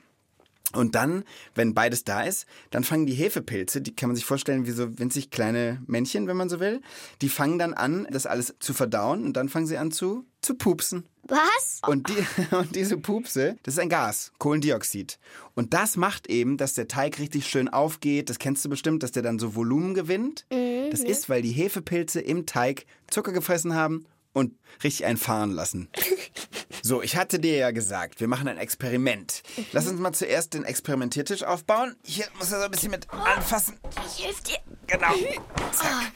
Und 0.77 0.95
dann, 0.95 1.25
wenn 1.55 1.75
beides 1.75 2.05
da 2.05 2.23
ist, 2.23 2.47
dann 2.71 2.85
fangen 2.85 3.07
die 3.07 3.15
Hefepilze, 3.15 3.81
die 3.81 3.95
kann 3.95 4.09
man 4.09 4.17
sich 4.17 4.25
vorstellen 4.25 4.67
wie 4.67 4.71
so 4.71 4.99
winzig 4.99 5.31
kleine 5.31 5.83
Männchen, 5.87 6.27
wenn 6.27 6.37
man 6.37 6.49
so 6.49 6.61
will, 6.61 6.81
die 7.23 7.29
fangen 7.29 7.59
dann 7.59 7.75
an, 7.75 8.07
das 8.11 8.27
alles 8.27 8.55
zu 8.61 8.75
verdauen 8.75 9.25
und 9.25 9.35
dann 9.35 9.49
fangen 9.49 9.67
sie 9.67 9.79
an 9.79 9.91
zu, 9.91 10.25
zu 10.43 10.55
pupsen. 10.55 11.05
Was? 11.29 11.81
Und, 11.87 12.09
die, 12.09 12.55
und 12.55 12.77
diese 12.77 12.97
Pupse, 12.99 13.57
das 13.63 13.75
ist 13.75 13.81
ein 13.81 13.89
Gas, 13.89 14.33
Kohlendioxid. 14.39 15.19
Und 15.55 15.75
das 15.75 15.97
macht 15.97 16.29
eben, 16.29 16.57
dass 16.57 16.75
der 16.75 16.89
Teig 16.89 17.19
richtig 17.19 17.47
schön 17.47 17.69
aufgeht. 17.69 18.31
Das 18.31 18.39
kennst 18.39 18.65
du 18.65 18.69
bestimmt, 18.69 19.03
dass 19.03 19.13
der 19.13 19.23
dann 19.23 19.39
so 19.39 19.57
Volumen 19.57 19.95
gewinnt. 19.95 20.47
Das 20.91 21.01
ist, 21.01 21.29
weil 21.29 21.43
die 21.43 21.51
Hefepilze 21.51 22.21
im 22.21 22.47
Teig 22.47 22.87
Zucker 23.09 23.33
gefressen 23.33 23.75
haben 23.75 24.07
und 24.33 24.53
richtig 24.85 25.07
einen 25.07 25.17
fahren 25.17 25.51
lassen. 25.51 25.89
So, 26.87 27.03
ich 27.03 27.17
hatte 27.17 27.41
dir 27.41 27.57
ja 27.57 27.73
gesagt, 27.73 28.21
wir 28.21 28.29
machen 28.29 28.47
ein 28.47 28.59
Experiment. 28.59 29.43
Lass 29.73 29.89
uns 29.89 29.99
mal 29.99 30.13
zuerst 30.13 30.55
den 30.55 30.63
Experimentiertisch 30.63 31.43
aufbauen. 31.43 31.97
Hier 32.05 32.27
muss 32.39 32.53
er 32.53 32.61
so 32.61 32.65
ein 32.67 32.71
bisschen 32.71 32.93
mit 32.93 33.11
anfassen. 33.11 33.77
Ich 34.07 34.25
helfe 34.25 34.45
dir. 34.45 34.59
Genau. 34.87 35.13
Zack. 35.73 36.13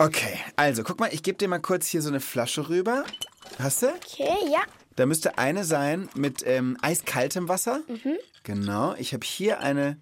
Okay, 0.00 0.36
also 0.56 0.82
guck 0.82 0.98
mal, 0.98 1.10
ich 1.14 1.22
gebe 1.22 1.38
dir 1.38 1.46
mal 1.46 1.60
kurz 1.60 1.86
hier 1.86 2.02
so 2.02 2.08
eine 2.08 2.18
Flasche 2.18 2.68
rüber. 2.68 3.04
Hast 3.60 3.82
du? 3.82 3.86
Okay, 3.86 4.50
ja. 4.50 4.62
Da 4.96 5.06
müsste 5.06 5.38
eine 5.38 5.62
sein 5.62 6.08
mit 6.16 6.42
ähm, 6.44 6.76
eiskaltem 6.82 7.48
Wasser. 7.48 7.82
Genau. 8.42 8.96
Ich 8.98 9.14
habe 9.14 9.24
hier 9.24 9.60
eine 9.60 9.96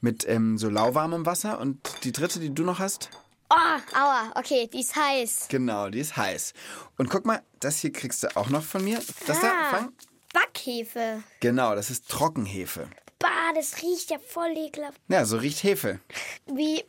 mit 0.00 0.26
ähm, 0.28 0.58
so 0.58 0.68
lauwarmem 0.68 1.26
Wasser. 1.26 1.60
Und 1.60 1.78
die 2.02 2.10
dritte, 2.10 2.40
die 2.40 2.52
du 2.52 2.64
noch 2.64 2.80
hast? 2.80 3.08
Oh, 3.54 3.96
aua. 3.98 4.32
Okay, 4.36 4.66
die 4.72 4.80
ist 4.80 4.96
heiß. 4.96 5.46
Genau, 5.48 5.90
die 5.90 6.00
ist 6.00 6.16
heiß. 6.16 6.54
Und 6.96 7.10
guck 7.10 7.26
mal, 7.26 7.42
das 7.60 7.78
hier 7.80 7.92
kriegst 7.92 8.22
du 8.22 8.34
auch 8.36 8.48
noch 8.48 8.62
von 8.62 8.82
mir. 8.82 8.98
Das 9.26 9.40
da, 9.40 9.46
Ah. 9.52 9.70
fang. 9.70 9.92
Backhefe. 10.32 11.22
Genau, 11.40 11.74
das 11.74 11.90
ist 11.90 12.08
Trockenhefe. 12.08 12.88
Bah, 13.18 13.52
das 13.54 13.82
riecht 13.82 14.10
ja 14.10 14.18
voll 14.18 14.54
ekelhaft. 14.56 14.98
Ja, 15.08 15.26
so 15.26 15.36
riecht 15.36 15.62
Hefe. 15.62 16.00
Wie 16.46 16.82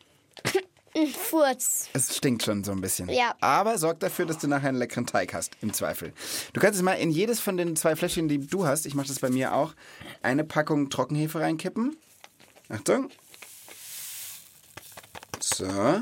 ein 0.95 1.07
Furz. 1.07 1.89
Es 1.91 2.15
stinkt 2.15 2.43
schon 2.43 2.63
so 2.63 2.71
ein 2.71 2.79
bisschen. 2.79 3.09
Ja. 3.09 3.35
Aber 3.41 3.77
sorgt 3.77 4.01
dafür, 4.01 4.25
dass 4.25 4.37
du 4.37 4.47
nachher 4.47 4.69
einen 4.69 4.77
leckeren 4.77 5.05
Teig 5.05 5.33
hast, 5.33 5.51
im 5.61 5.73
Zweifel. 5.73 6.13
Du 6.53 6.61
kannst 6.61 6.77
jetzt 6.77 6.85
mal 6.85 6.93
in 6.93 7.11
jedes 7.11 7.41
von 7.41 7.57
den 7.57 7.75
zwei 7.75 7.95
Fläschchen, 7.97 8.29
die 8.29 8.39
du 8.39 8.65
hast, 8.65 8.85
ich 8.85 8.95
mache 8.95 9.07
das 9.09 9.19
bei 9.19 9.29
mir 9.29 9.53
auch, 9.53 9.73
eine 10.21 10.45
Packung 10.45 10.89
Trockenhefe 10.89 11.41
reinkippen. 11.41 11.97
Achtung. 12.69 13.09
So. 15.41 16.01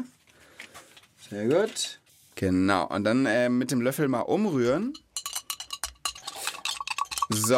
Sehr 1.32 1.48
gut. 1.48 2.02
Genau. 2.36 2.88
Und 2.88 3.06
dann 3.06 3.26
äh, 3.26 3.48
mit 3.48 3.72
dem 3.72 3.80
Löffel 3.80 4.10
mal 4.10 4.20
umrühren. 4.20 4.94
So, 7.30 7.56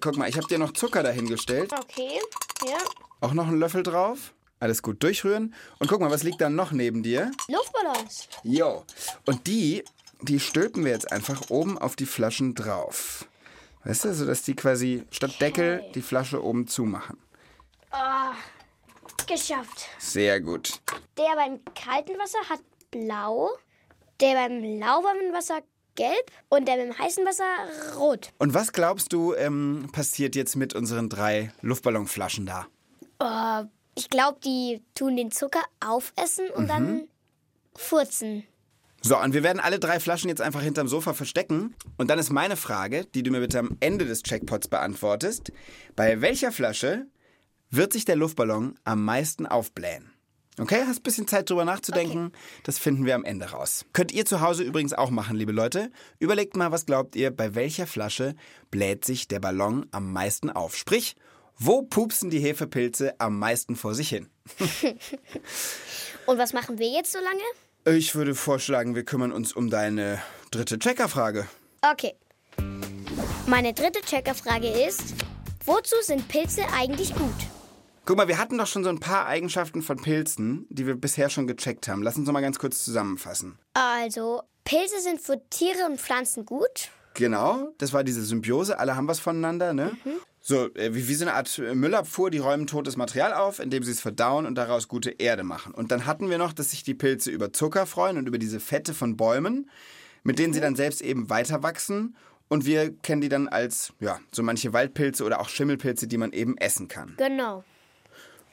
guck 0.00 0.16
mal, 0.16 0.28
ich 0.28 0.36
habe 0.36 0.46
dir 0.46 0.58
noch 0.58 0.72
Zucker 0.72 1.02
dahingestellt. 1.02 1.72
Okay, 1.72 2.20
ja. 2.64 2.78
Auch 3.20 3.32
noch 3.32 3.48
einen 3.48 3.58
Löffel 3.58 3.82
drauf. 3.82 4.32
Alles 4.60 4.82
gut 4.82 5.02
durchrühren. 5.02 5.52
Und 5.80 5.88
guck 5.88 6.00
mal, 6.00 6.12
was 6.12 6.22
liegt 6.22 6.40
da 6.40 6.48
noch 6.48 6.70
neben 6.70 7.02
dir? 7.02 7.32
Luftballons. 7.48 8.28
Jo. 8.44 8.84
Und 9.26 9.48
die, 9.48 9.82
die 10.20 10.38
stülpen 10.38 10.84
wir 10.84 10.92
jetzt 10.92 11.10
einfach 11.10 11.50
oben 11.50 11.78
auf 11.78 11.96
die 11.96 12.06
Flaschen 12.06 12.54
drauf. 12.54 13.26
Weißt 13.82 14.04
du, 14.04 14.14
sodass 14.14 14.42
die 14.42 14.54
quasi 14.54 15.02
statt 15.10 15.40
Deckel 15.40 15.82
die 15.96 16.02
Flasche 16.02 16.40
oben 16.40 16.68
zumachen. 16.68 17.18
Geschafft. 19.26 19.88
Sehr 19.98 20.40
gut. 20.40 20.80
Der 21.18 21.34
beim 21.34 21.58
kalten 21.74 22.16
Wasser 22.18 22.38
hat 22.48 22.60
blau, 22.92 23.50
der 24.20 24.34
beim 24.34 24.62
lauwarmen 24.78 25.32
Wasser 25.32 25.60
gelb 25.96 26.30
und 26.48 26.68
der 26.68 26.76
beim 26.76 26.96
heißen 26.96 27.24
Wasser 27.26 27.98
rot. 27.98 28.32
Und 28.38 28.54
was 28.54 28.72
glaubst 28.72 29.12
du, 29.12 29.34
ähm, 29.34 29.88
passiert 29.92 30.36
jetzt 30.36 30.54
mit 30.54 30.74
unseren 30.74 31.08
drei 31.08 31.52
Luftballonflaschen 31.60 32.46
da? 32.46 32.66
Äh, 33.20 33.66
ich 33.98 34.08
glaube, 34.08 34.38
die 34.44 34.82
tun 34.94 35.16
den 35.16 35.30
Zucker 35.32 35.62
aufessen 35.84 36.48
und 36.54 36.68
dann 36.68 37.08
furzen. 37.74 38.44
So, 39.02 39.18
und 39.18 39.34
wir 39.34 39.42
werden 39.42 39.58
alle 39.58 39.80
drei 39.80 39.98
Flaschen 39.98 40.28
jetzt 40.28 40.40
einfach 40.40 40.62
hinterm 40.62 40.86
Sofa 40.86 41.12
verstecken. 41.12 41.74
Und 41.98 42.08
dann 42.08 42.20
ist 42.20 42.30
meine 42.30 42.56
Frage, 42.56 43.04
die 43.04 43.24
du 43.24 43.32
mir 43.32 43.40
bitte 43.40 43.58
am 43.58 43.76
Ende 43.80 44.06
des 44.06 44.22
Checkpots 44.22 44.68
beantwortest. 44.68 45.52
Bei 45.96 46.20
welcher 46.20 46.52
Flasche 46.52 47.06
wird 47.68 47.92
sich 47.92 48.04
der 48.04 48.16
Luftballon 48.16 48.78
am 48.84 49.04
meisten 49.04 49.46
aufblähen? 49.46 50.11
Okay, 50.58 50.84
hast 50.86 50.98
ein 50.98 51.02
bisschen 51.02 51.26
Zeit 51.26 51.48
drüber 51.48 51.64
nachzudenken. 51.64 52.32
Das 52.64 52.78
finden 52.78 53.06
wir 53.06 53.14
am 53.14 53.24
Ende 53.24 53.50
raus. 53.50 53.86
Könnt 53.94 54.12
ihr 54.12 54.26
zu 54.26 54.42
Hause 54.42 54.62
übrigens 54.64 54.92
auch 54.92 55.08
machen, 55.08 55.36
liebe 55.36 55.52
Leute. 55.52 55.90
Überlegt 56.18 56.56
mal, 56.56 56.70
was 56.70 56.84
glaubt 56.84 57.16
ihr, 57.16 57.30
bei 57.30 57.54
welcher 57.54 57.86
Flasche 57.86 58.34
bläht 58.70 59.04
sich 59.04 59.28
der 59.28 59.40
Ballon 59.40 59.86
am 59.92 60.12
meisten 60.12 60.50
auf? 60.50 60.76
Sprich, 60.76 61.16
wo 61.56 61.82
pupsen 61.82 62.28
die 62.28 62.40
Hefepilze 62.40 63.18
am 63.18 63.38
meisten 63.38 63.76
vor 63.76 63.94
sich 63.94 64.10
hin? 64.10 64.28
Und 66.26 66.38
was 66.38 66.52
machen 66.52 66.78
wir 66.78 66.88
jetzt 66.88 67.12
so 67.12 67.18
lange? 67.18 67.96
Ich 67.96 68.14
würde 68.14 68.34
vorschlagen, 68.34 68.94
wir 68.94 69.04
kümmern 69.04 69.32
uns 69.32 69.52
um 69.52 69.70
deine 69.70 70.22
dritte 70.50 70.78
Checkerfrage. 70.78 71.48
Okay. 71.80 72.14
Meine 73.46 73.72
dritte 73.72 74.02
Checkerfrage 74.02 74.68
ist, 74.68 75.14
wozu 75.64 75.96
sind 76.02 76.28
Pilze 76.28 76.62
eigentlich 76.72 77.14
gut? 77.14 77.51
Guck 78.04 78.16
mal, 78.16 78.26
wir 78.26 78.38
hatten 78.38 78.58
doch 78.58 78.66
schon 78.66 78.82
so 78.82 78.90
ein 78.90 78.98
paar 78.98 79.26
Eigenschaften 79.26 79.80
von 79.80 79.96
Pilzen, 79.96 80.66
die 80.70 80.86
wir 80.88 80.96
bisher 80.96 81.30
schon 81.30 81.46
gecheckt 81.46 81.86
haben. 81.86 82.02
Lass 82.02 82.16
uns 82.16 82.26
noch 82.26 82.32
mal 82.32 82.40
ganz 82.40 82.58
kurz 82.58 82.84
zusammenfassen. 82.84 83.58
Also, 83.74 84.42
Pilze 84.64 85.00
sind 85.00 85.20
für 85.20 85.40
Tiere 85.50 85.86
und 85.86 86.00
Pflanzen 86.00 86.44
gut. 86.44 86.90
Genau, 87.14 87.72
das 87.78 87.92
war 87.92 88.02
diese 88.02 88.24
Symbiose, 88.24 88.78
alle 88.78 88.96
haben 88.96 89.06
was 89.06 89.20
voneinander, 89.20 89.72
ne? 89.72 89.96
So, 90.40 90.74
äh, 90.74 90.92
wie, 90.94 91.06
wie 91.06 91.14
so 91.14 91.24
eine 91.24 91.34
Art 91.34 91.56
Müllabfuhr, 91.58 92.30
die 92.30 92.38
räumen 92.38 92.66
totes 92.66 92.96
Material 92.96 93.32
auf, 93.34 93.60
indem 93.60 93.84
sie 93.84 93.92
es 93.92 94.00
verdauen 94.00 94.46
und 94.46 94.56
daraus 94.56 94.88
gute 94.88 95.10
Erde 95.10 95.44
machen. 95.44 95.72
Und 95.72 95.92
dann 95.92 96.04
hatten 96.04 96.28
wir 96.30 96.38
noch, 96.38 96.52
dass 96.52 96.70
sich 96.70 96.82
die 96.82 96.94
Pilze 96.94 97.30
über 97.30 97.52
Zucker 97.52 97.86
freuen 97.86 98.16
und 98.16 98.26
über 98.26 98.38
diese 98.38 98.58
Fette 98.58 98.94
von 98.94 99.16
Bäumen, 99.16 99.70
mit 100.24 100.40
denen 100.40 100.52
sie 100.52 100.60
dann 100.60 100.74
selbst 100.74 101.02
eben 101.02 101.30
weiter 101.30 101.62
wachsen. 101.62 102.16
Und 102.48 102.66
wir 102.66 102.92
kennen 102.92 103.20
die 103.20 103.28
dann 103.28 103.46
als, 103.46 103.92
ja, 104.00 104.18
so 104.32 104.42
manche 104.42 104.72
Waldpilze 104.72 105.24
oder 105.24 105.40
auch 105.40 105.48
Schimmelpilze, 105.48 106.08
die 106.08 106.18
man 106.18 106.32
eben 106.32 106.58
essen 106.58 106.88
kann. 106.88 107.14
Genau. 107.18 107.62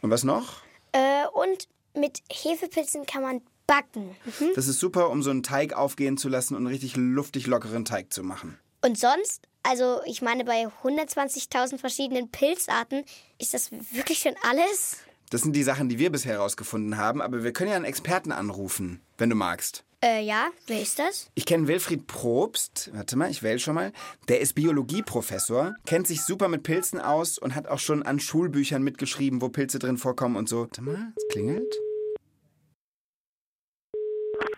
Und 0.01 0.09
was 0.09 0.23
noch? 0.23 0.61
Äh, 0.91 1.27
und 1.33 1.67
mit 1.93 2.21
Hefepilzen 2.31 3.05
kann 3.05 3.21
man 3.21 3.41
backen. 3.67 4.15
Mhm. 4.39 4.51
Das 4.55 4.67
ist 4.67 4.79
super, 4.79 5.09
um 5.09 5.21
so 5.21 5.29
einen 5.29 5.43
Teig 5.43 5.73
aufgehen 5.73 6.17
zu 6.17 6.29
lassen 6.29 6.55
und 6.55 6.61
einen 6.61 6.73
richtig 6.73 6.95
luftig 6.95 7.47
lockeren 7.47 7.85
Teig 7.85 8.11
zu 8.11 8.23
machen. 8.23 8.57
Und 8.81 8.97
sonst? 8.97 9.47
Also, 9.61 9.99
ich 10.05 10.21
meine, 10.21 10.45
bei 10.45 10.67
120.000 10.83 11.77
verschiedenen 11.77 12.31
Pilzarten 12.31 13.03
ist 13.37 13.53
das 13.53 13.71
wirklich 13.71 14.19
schon 14.19 14.35
alles? 14.49 14.97
Das 15.29 15.41
sind 15.41 15.53
die 15.53 15.63
Sachen, 15.63 15.89
die 15.89 15.99
wir 15.99 16.11
bisher 16.11 16.33
herausgefunden 16.33 16.97
haben, 16.97 17.21
aber 17.21 17.43
wir 17.43 17.53
können 17.53 17.69
ja 17.69 17.75
einen 17.75 17.85
Experten 17.85 18.31
anrufen, 18.31 19.01
wenn 19.19 19.29
du 19.29 19.35
magst. 19.35 19.85
Äh, 20.01 20.23
ja, 20.23 20.47
wer 20.67 20.81
ist 20.81 20.97
das? 20.97 21.29
Ich 21.35 21.45
kenne 21.45 21.67
Wilfried 21.67 22.07
Probst. 22.07 22.89
Warte 22.93 23.17
mal, 23.17 23.29
ich 23.29 23.43
wähle 23.43 23.59
schon 23.59 23.75
mal. 23.75 23.91
Der 24.29 24.39
ist 24.39 24.53
Biologieprofessor, 24.53 25.75
kennt 25.85 26.07
sich 26.07 26.23
super 26.23 26.47
mit 26.47 26.63
Pilzen 26.63 27.01
aus 27.01 27.37
und 27.37 27.53
hat 27.53 27.67
auch 27.67 27.79
schon 27.79 28.03
an 28.03 28.21
Schulbüchern 28.21 28.81
mitgeschrieben, 28.81 29.41
wo 29.41 29.49
Pilze 29.49 29.77
drin 29.77 29.97
vorkommen 29.97 30.37
und 30.37 30.47
so. 30.47 30.61
Warte 30.61 30.81
mal, 30.81 31.13
es 31.17 31.27
klingelt. 31.33 31.75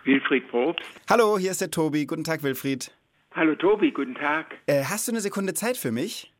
Wilfried 0.03 0.47
Probst. 0.49 0.85
Hallo, 1.09 1.39
hier 1.39 1.51
ist 1.51 1.61
der 1.61 1.71
Tobi. 1.71 2.05
Guten 2.05 2.23
Tag, 2.23 2.43
Wilfried. 2.43 2.91
Hallo 3.33 3.55
Tobi, 3.55 3.91
guten 3.91 4.13
Tag. 4.13 4.57
Äh, 4.67 4.83
hast 4.83 5.07
du 5.07 5.11
eine 5.11 5.21
Sekunde 5.21 5.55
Zeit 5.55 5.77
für 5.77 5.91
mich? 5.91 6.31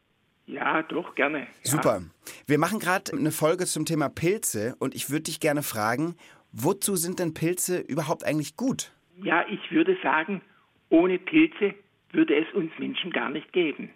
Ja, 0.46 0.84
doch, 0.84 1.16
gerne. 1.16 1.48
Ja. 1.64 1.72
Super. 1.72 2.02
Wir 2.46 2.58
machen 2.58 2.80
gerade 2.80 3.14
eine 3.14 3.32
Folge 3.32 3.66
zum 3.66 3.86
Thema 3.86 4.10
Pilze 4.10 4.76
und 4.80 4.94
ich 4.94 5.10
würde 5.10 5.24
dich 5.24 5.40
gerne 5.40 5.64
fragen, 5.64 6.16
wozu 6.52 6.96
sind 6.96 7.20
denn 7.20 7.34
Pilze 7.34 7.80
überhaupt 7.80 8.24
eigentlich 8.24 8.56
gut? 8.56 8.92
Ja, 9.22 9.46
ich 9.48 9.72
würde 9.72 9.98
sagen, 10.02 10.42
ohne 10.90 11.20
Pilze 11.20 11.76
würde 12.12 12.36
es 12.36 12.54
uns 12.54 12.72
Menschen 12.80 13.12
gar 13.12 13.30
nicht 13.30 13.52
geben. 13.54 13.90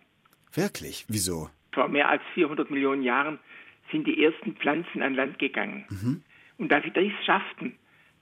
Wirklich? 0.53 1.05
Wieso? 1.09 1.49
Vor 1.73 1.89
mehr 1.89 2.09
als 2.09 2.21
400 2.33 2.71
Millionen 2.71 3.03
Jahren 3.03 3.39
sind 3.91 4.07
die 4.07 4.23
ersten 4.23 4.55
Pflanzen 4.55 5.01
an 5.01 5.13
Land 5.15 5.39
gegangen. 5.39 5.85
Mhm. 5.89 6.23
Und 6.57 6.71
da 6.71 6.81
sie 6.81 6.91
dies 6.91 7.13
schafften, 7.25 7.75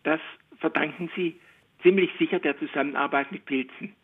das 0.04 0.20
verdanken 0.58 1.10
sie 1.16 1.40
ziemlich 1.84 2.10
sicher 2.18 2.40
der 2.40 2.58
Zusammenarbeit 2.58 3.32
mit 3.32 3.46
Pilzen. 3.46 3.96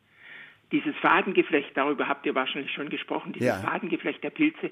Dieses 0.71 0.95
Fadengeflecht, 0.97 1.71
darüber 1.73 2.07
habt 2.07 2.25
ihr 2.25 2.35
wahrscheinlich 2.35 2.71
schon 2.71 2.89
gesprochen, 2.89 3.33
dieses 3.33 3.47
Ja. 3.47 3.55
Fadengeflecht 3.61 4.23
der 4.23 4.29
Pilze 4.29 4.71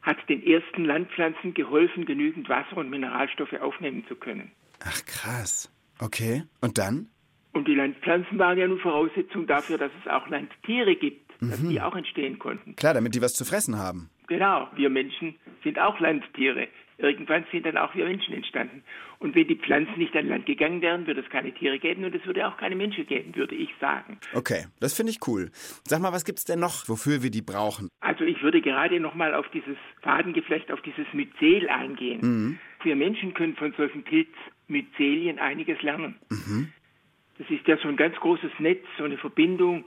hat 0.00 0.16
den 0.28 0.46
ersten 0.46 0.84
Landpflanzen 0.84 1.52
geholfen, 1.52 2.06
genügend 2.06 2.48
Wasser 2.48 2.78
und 2.78 2.88
Mineralstoffe 2.88 3.52
aufnehmen 3.54 4.06
zu 4.06 4.16
können. 4.16 4.52
Ach 4.84 5.04
krass. 5.06 5.72
Okay. 6.00 6.44
Und 6.60 6.78
dann? 6.78 7.08
Und 7.52 7.66
die 7.66 7.74
Landpflanzen 7.74 8.38
waren 8.38 8.58
ja 8.58 8.68
nun 8.68 8.78
Voraussetzung 8.78 9.46
dafür, 9.46 9.78
dass 9.78 9.90
es 10.00 10.10
auch 10.10 10.28
Landtiere 10.28 10.94
gibt, 10.94 11.30
dass 11.40 11.60
die 11.66 11.80
auch 11.80 11.96
entstehen 11.96 12.38
konnten. 12.38 12.76
Klar, 12.76 12.94
damit 12.94 13.14
die 13.14 13.22
was 13.22 13.34
zu 13.34 13.44
fressen 13.44 13.78
haben. 13.78 14.10
Genau, 14.28 14.68
wir 14.76 14.90
Menschen 14.90 15.36
sind 15.64 15.78
auch 15.78 15.98
Landtiere. 15.98 16.68
Irgendwann 16.98 17.44
sind 17.52 17.64
dann 17.64 17.76
auch 17.76 17.94
wir 17.94 18.04
Menschen 18.04 18.34
entstanden. 18.34 18.82
Und 19.20 19.34
wenn 19.36 19.46
die 19.46 19.54
Pflanzen 19.56 19.98
nicht 19.98 20.14
an 20.16 20.28
Land 20.28 20.46
gegangen 20.46 20.82
wären, 20.82 21.06
würde 21.06 21.20
es 21.20 21.30
keine 21.30 21.52
Tiere 21.52 21.78
geben 21.78 22.04
und 22.04 22.14
es 22.14 22.24
würde 22.26 22.46
auch 22.46 22.56
keine 22.56 22.74
Menschen 22.74 23.06
geben, 23.06 23.34
würde 23.36 23.54
ich 23.54 23.70
sagen. 23.80 24.18
Okay, 24.34 24.66
das 24.80 24.94
finde 24.94 25.12
ich 25.12 25.18
cool. 25.26 25.50
Sag 25.84 26.00
mal, 26.00 26.12
was 26.12 26.24
gibt's 26.24 26.44
denn 26.44 26.58
noch, 26.58 26.88
wofür 26.88 27.22
wir 27.22 27.30
die 27.30 27.42
brauchen? 27.42 27.88
Also 28.00 28.24
ich 28.24 28.42
würde 28.42 28.60
gerade 28.60 28.98
nochmal 29.00 29.34
auf 29.34 29.48
dieses 29.50 29.76
Fadengeflecht, 30.02 30.72
auf 30.72 30.82
dieses 30.82 31.06
Myzel 31.12 31.68
eingehen. 31.68 32.58
Wir 32.82 32.96
Menschen 32.96 33.32
können 33.32 33.54
von 33.54 33.72
solchen 33.76 34.04
Pilzmyzelien 34.68 35.38
einiges 35.38 35.80
lernen. 35.82 36.16
Das 37.38 37.48
ist 37.50 37.66
ja 37.66 37.76
so 37.78 37.88
ein 37.88 37.96
ganz 37.96 38.16
großes 38.16 38.50
Netz, 38.58 38.84
so 38.96 39.04
eine 39.04 39.18
Verbindung. 39.18 39.84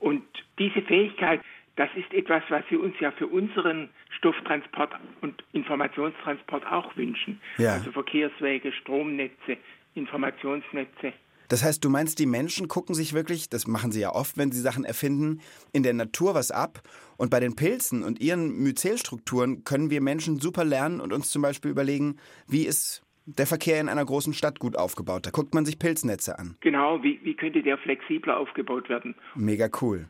Und 0.00 0.22
diese 0.58 0.82
Fähigkeit, 0.82 1.40
das 1.76 1.88
ist 1.96 2.12
etwas, 2.12 2.42
was 2.48 2.64
wir 2.68 2.80
uns 2.80 2.94
ja 3.00 3.10
für 3.12 3.26
unseren 3.26 3.88
Stofftransport 4.18 4.92
und 5.22 5.42
Informationstransport 5.52 6.66
auch 6.66 6.96
wünschen. 6.96 7.40
Ja. 7.58 7.74
Also 7.74 7.92
Verkehrswege, 7.92 8.72
Stromnetze, 8.72 9.56
Informationsnetze. 9.94 11.12
Das 11.48 11.62
heißt, 11.62 11.84
du 11.84 11.90
meinst, 11.90 12.18
die 12.18 12.26
Menschen 12.26 12.68
gucken 12.68 12.94
sich 12.94 13.12
wirklich, 13.12 13.50
das 13.50 13.66
machen 13.66 13.92
sie 13.92 14.00
ja 14.00 14.10
oft, 14.10 14.38
wenn 14.38 14.50
sie 14.50 14.60
Sachen 14.60 14.84
erfinden, 14.84 15.40
in 15.72 15.82
der 15.82 15.92
Natur 15.92 16.34
was 16.34 16.50
ab. 16.50 16.82
Und 17.16 17.30
bei 17.30 17.38
den 17.38 17.54
Pilzen 17.54 18.02
und 18.02 18.20
ihren 18.20 18.62
Myzelstrukturen 18.62 19.62
können 19.62 19.90
wir 19.90 20.00
Menschen 20.00 20.40
super 20.40 20.64
lernen 20.64 21.00
und 21.00 21.12
uns 21.12 21.30
zum 21.30 21.42
Beispiel 21.42 21.70
überlegen, 21.70 22.16
wie 22.48 22.64
ist 22.66 23.03
der 23.26 23.46
Verkehr 23.46 23.80
in 23.80 23.88
einer 23.88 24.04
großen 24.04 24.34
Stadt 24.34 24.58
gut 24.58 24.76
aufgebaut. 24.76 25.26
Da 25.26 25.30
guckt 25.30 25.54
man 25.54 25.64
sich 25.64 25.78
Pilznetze 25.78 26.38
an. 26.38 26.56
Genau, 26.60 27.02
wie, 27.02 27.20
wie 27.22 27.34
könnte 27.34 27.62
der 27.62 27.78
flexibler 27.78 28.38
aufgebaut 28.38 28.88
werden? 28.88 29.14
Mega 29.34 29.68
cool. 29.80 30.08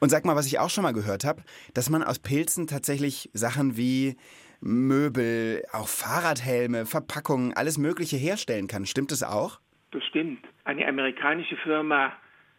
Und 0.00 0.10
sag 0.10 0.24
mal, 0.24 0.36
was 0.36 0.46
ich 0.46 0.58
auch 0.58 0.70
schon 0.70 0.82
mal 0.82 0.92
gehört 0.92 1.24
habe, 1.24 1.42
dass 1.74 1.90
man 1.90 2.04
aus 2.04 2.20
Pilzen 2.20 2.66
tatsächlich 2.66 3.30
Sachen 3.32 3.76
wie 3.76 4.16
Möbel, 4.60 5.62
auch 5.72 5.88
Fahrradhelme, 5.88 6.86
Verpackungen, 6.86 7.52
alles 7.54 7.76
Mögliche 7.76 8.16
herstellen 8.16 8.68
kann. 8.68 8.86
Stimmt 8.86 9.10
das 9.10 9.22
auch? 9.22 9.60
Das 9.90 10.04
stimmt. 10.04 10.44
Eine 10.64 10.86
amerikanische 10.86 11.56
Firma 11.56 12.12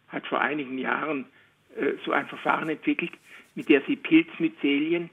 hat 0.08 0.26
vor 0.26 0.40
einigen 0.40 0.78
Jahren 0.78 1.26
äh, 1.76 1.92
so 2.04 2.12
ein 2.12 2.26
Verfahren 2.28 2.68
entwickelt, 2.68 3.12
mit 3.54 3.68
der 3.68 3.82
sie 3.86 3.96
Pilzmyzelien, 3.96 5.10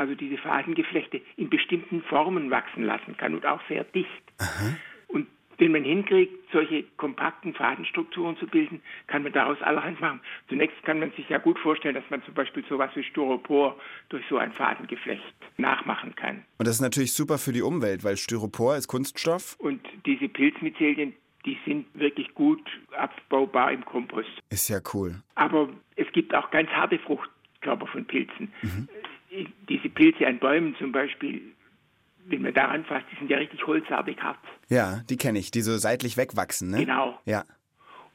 also 0.00 0.14
diese 0.14 0.38
Fadengeflechte, 0.38 1.20
in 1.36 1.50
bestimmten 1.50 2.02
Formen 2.02 2.50
wachsen 2.50 2.84
lassen 2.84 3.16
kann 3.18 3.34
und 3.34 3.44
auch 3.44 3.60
sehr 3.68 3.84
dicht. 3.84 4.22
Und 5.08 5.26
wenn 5.58 5.72
man 5.72 5.84
hinkriegt, 5.84 6.32
solche 6.52 6.84
kompakten 6.96 7.52
Fadenstrukturen 7.52 8.34
zu 8.38 8.46
bilden, 8.46 8.80
kann 9.08 9.22
man 9.22 9.32
daraus 9.32 9.60
allerhand 9.60 10.00
machen. 10.00 10.20
Zunächst 10.48 10.82
kann 10.84 11.00
man 11.00 11.12
sich 11.12 11.28
ja 11.28 11.36
gut 11.36 11.58
vorstellen, 11.58 11.94
dass 11.94 12.08
man 12.08 12.22
zum 12.24 12.32
Beispiel 12.32 12.64
sowas 12.66 12.90
wie 12.94 13.04
Styropor 13.04 13.78
durch 14.08 14.24
so 14.30 14.38
ein 14.38 14.52
Fadengeflecht 14.52 15.22
nachmachen 15.58 16.14
kann. 16.16 16.44
Und 16.56 16.66
das 16.66 16.76
ist 16.76 16.80
natürlich 16.80 17.12
super 17.12 17.36
für 17.36 17.52
die 17.52 17.60
Umwelt, 17.60 18.02
weil 18.04 18.16
Styropor 18.16 18.76
ist 18.76 18.88
Kunststoff. 18.88 19.56
Und 19.58 19.86
diese 20.06 20.28
Pilzmyzelien, 20.28 21.12
die 21.44 21.58
sind 21.66 21.86
wirklich 21.92 22.32
gut 22.34 22.62
abbaubar 22.96 23.70
im 23.70 23.84
Kompost. 23.84 24.30
Ist 24.48 24.68
ja 24.70 24.80
cool. 24.94 25.22
Aber 25.34 25.68
es 25.96 26.10
gibt 26.12 26.34
auch 26.34 26.50
ganz 26.50 26.70
harte 26.70 26.98
Fruchtkörper 26.98 27.86
von 27.86 28.06
Pilzen. 28.06 28.50
Äh, 28.62 28.99
Diese 29.68 29.88
Pilze 29.88 30.26
an 30.26 30.38
Bäumen 30.38 30.74
zum 30.76 30.92
Beispiel, 30.92 31.40
wenn 32.26 32.42
man 32.42 32.54
da 32.54 32.66
anfasst, 32.66 33.06
die 33.12 33.16
sind 33.16 33.30
ja 33.30 33.38
richtig 33.38 33.66
holzartig 33.66 34.20
hart. 34.20 34.38
Ja, 34.68 35.02
die 35.08 35.16
kenne 35.16 35.38
ich, 35.38 35.50
die 35.50 35.60
so 35.60 35.76
seitlich 35.78 36.16
wegwachsen, 36.16 36.70
ne? 36.70 36.78
Genau. 36.84 37.18
Ja. 37.24 37.44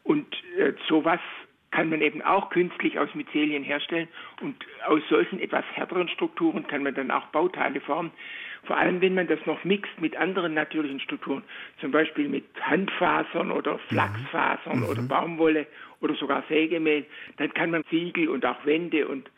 Und 0.03 0.27
äh, 0.57 0.73
sowas 0.87 1.19
kann 1.75 1.89
man 1.89 2.01
eben 2.01 2.21
auch 2.21 2.49
künstlich 2.49 2.97
aus 2.97 3.13
Myzelien 3.15 3.63
herstellen. 3.63 4.07
Und 4.41 4.55
aus 4.87 5.01
solchen 5.09 5.39
etwas 5.39 5.65
härteren 5.73 6.07
Strukturen 6.07 6.65
kann 6.67 6.83
man 6.83 6.95
dann 6.95 7.11
auch 7.11 7.25
Bauteile 7.27 7.81
formen. 7.81 8.11
Vor 8.63 8.77
allem, 8.77 9.01
wenn 9.01 9.13
man 9.13 9.27
das 9.27 9.39
noch 9.45 9.63
mixt 9.63 9.91
mit 9.99 10.15
anderen 10.15 10.53
natürlichen 10.53 10.99
Strukturen, 10.99 11.43
zum 11.81 11.91
Beispiel 11.91 12.29
mit 12.29 12.45
Handfasern 12.61 13.51
oder 13.51 13.77
Flachsfasern 13.89 14.83
oder 14.83 15.01
Baumwolle 15.03 15.67
oder 16.01 16.15
sogar 16.15 16.43
Sägemehl, 16.49 17.05
dann 17.37 17.53
kann 17.53 17.71
man 17.71 17.83
Ziegel 17.89 18.29
und 18.29 18.45
auch 18.45 18.65
Wände 18.65 19.07
und 19.07 19.29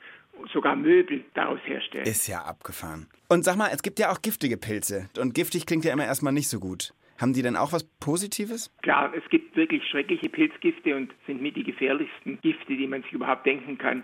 sogar 0.54 0.76
Möbel 0.76 1.24
daraus 1.34 1.60
herstellen. 1.66 2.06
Ist 2.06 2.28
ja 2.28 2.42
abgefahren. 2.44 3.08
Und 3.30 3.44
sag 3.44 3.56
mal, 3.58 3.70
es 3.74 3.82
gibt 3.84 4.00
ja 4.00 4.12
auch 4.12 4.22
giftige 4.22 4.58
Pilze. 4.58 5.10
Und 5.20 5.34
giftig 5.34 5.66
klingt 5.66 5.86
ja 5.86 5.94
immer 5.94 6.06
erstmal 6.06 6.34
nicht 6.34 6.50
so 6.50 6.60
gut. 6.60 6.94
Haben 7.20 7.34
die 7.34 7.42
denn 7.42 7.56
auch 7.56 7.74
was 7.74 7.84
Positives? 8.00 8.72
Klar, 8.84 9.12
es 9.16 9.28
gibt 9.30 9.56
wirklich 9.56 9.84
schreckliche 9.90 10.30
Pilzgifte 10.30 10.96
und 10.96 11.12
sind 11.26 11.42
mit 11.42 11.56
die 11.56 11.64
gefährlichsten 11.64 12.40
Gifte, 12.42 12.78
die 12.78 12.86
man 12.88 13.02
sich 13.04 13.12
überhaupt 13.14 13.46
denken 13.46 13.78
kann. 13.78 14.04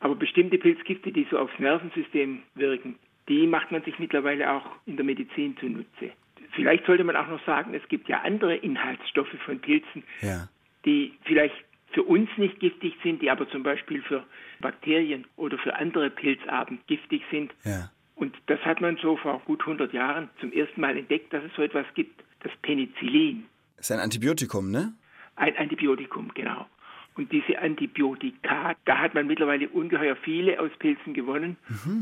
Aber 0.00 0.14
bestimmte 0.14 0.58
Pilzgifte, 0.58 1.10
die 1.12 1.26
so 1.30 1.38
aufs 1.38 1.58
Nervensystem 1.58 2.42
wirken, 2.54 2.98
die 3.28 3.46
macht 3.46 3.70
man 3.72 3.82
sich 3.84 3.98
mittlerweile 3.98 4.50
auch 4.52 4.64
in 4.86 4.96
der 4.96 5.04
Medizin 5.04 5.56
zunutze. 5.58 6.12
Vielleicht 6.54 6.86
sollte 6.86 7.02
man 7.04 7.16
auch 7.16 7.28
noch 7.28 7.44
sagen, 7.46 7.72
es 7.74 7.86
gibt 7.88 8.08
ja 8.08 8.20
andere 8.22 8.56
Inhaltsstoffe 8.56 9.34
von 9.44 9.58
Pilzen, 9.60 10.02
Ja. 10.20 10.48
die 10.84 11.14
vielleicht 11.24 11.54
für 11.92 12.02
uns 12.02 12.28
nicht 12.36 12.60
giftig 12.60 12.94
sind, 13.02 13.22
die 13.22 13.30
aber 13.30 13.48
zum 13.50 13.62
Beispiel 13.62 14.02
für 14.02 14.24
Bakterien 14.60 15.26
oder 15.36 15.58
für 15.58 15.74
andere 15.76 16.10
Pilzarten 16.10 16.80
giftig 16.86 17.22
sind. 17.30 17.52
Ja. 17.64 17.90
Und 18.14 18.36
das 18.46 18.60
hat 18.60 18.80
man 18.80 18.96
so 18.98 19.16
vor 19.16 19.40
gut 19.44 19.60
100 19.60 19.92
Jahren 19.92 20.30
zum 20.40 20.52
ersten 20.52 20.80
Mal 20.80 20.96
entdeckt, 20.96 21.32
dass 21.32 21.42
es 21.44 21.52
so 21.56 21.62
etwas 21.62 21.86
gibt, 21.94 22.22
das 22.40 22.52
Penicillin. 22.62 23.46
Ist 23.78 23.90
ein 23.90 24.00
Antibiotikum, 24.00 24.70
ne? 24.70 24.92
Ein 25.36 25.56
Antibiotikum, 25.56 26.30
genau. 26.34 26.66
Und 27.14 27.30
diese 27.30 27.58
Antibiotika, 27.58 28.74
da 28.84 28.98
hat 28.98 29.14
man 29.14 29.26
mittlerweile 29.26 29.68
ungeheuer 29.68 30.16
viele 30.16 30.58
aus 30.60 30.70
Pilzen 30.78 31.12
gewonnen. 31.12 31.56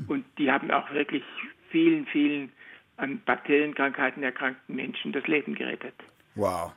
Und 0.07 0.25
die 0.39 0.51
haben 0.51 0.71
auch 0.71 0.93
wirklich 0.93 1.25
vielen, 1.71 2.07
vielen 2.07 2.53
an 2.97 3.21
Bakterienkrankheiten 3.25 4.23
erkrankten 4.23 4.77
Menschen 4.77 5.13
das 5.13 5.27
Leben 5.27 5.55
gerettet. 5.55 5.95
Wow. 6.35 6.73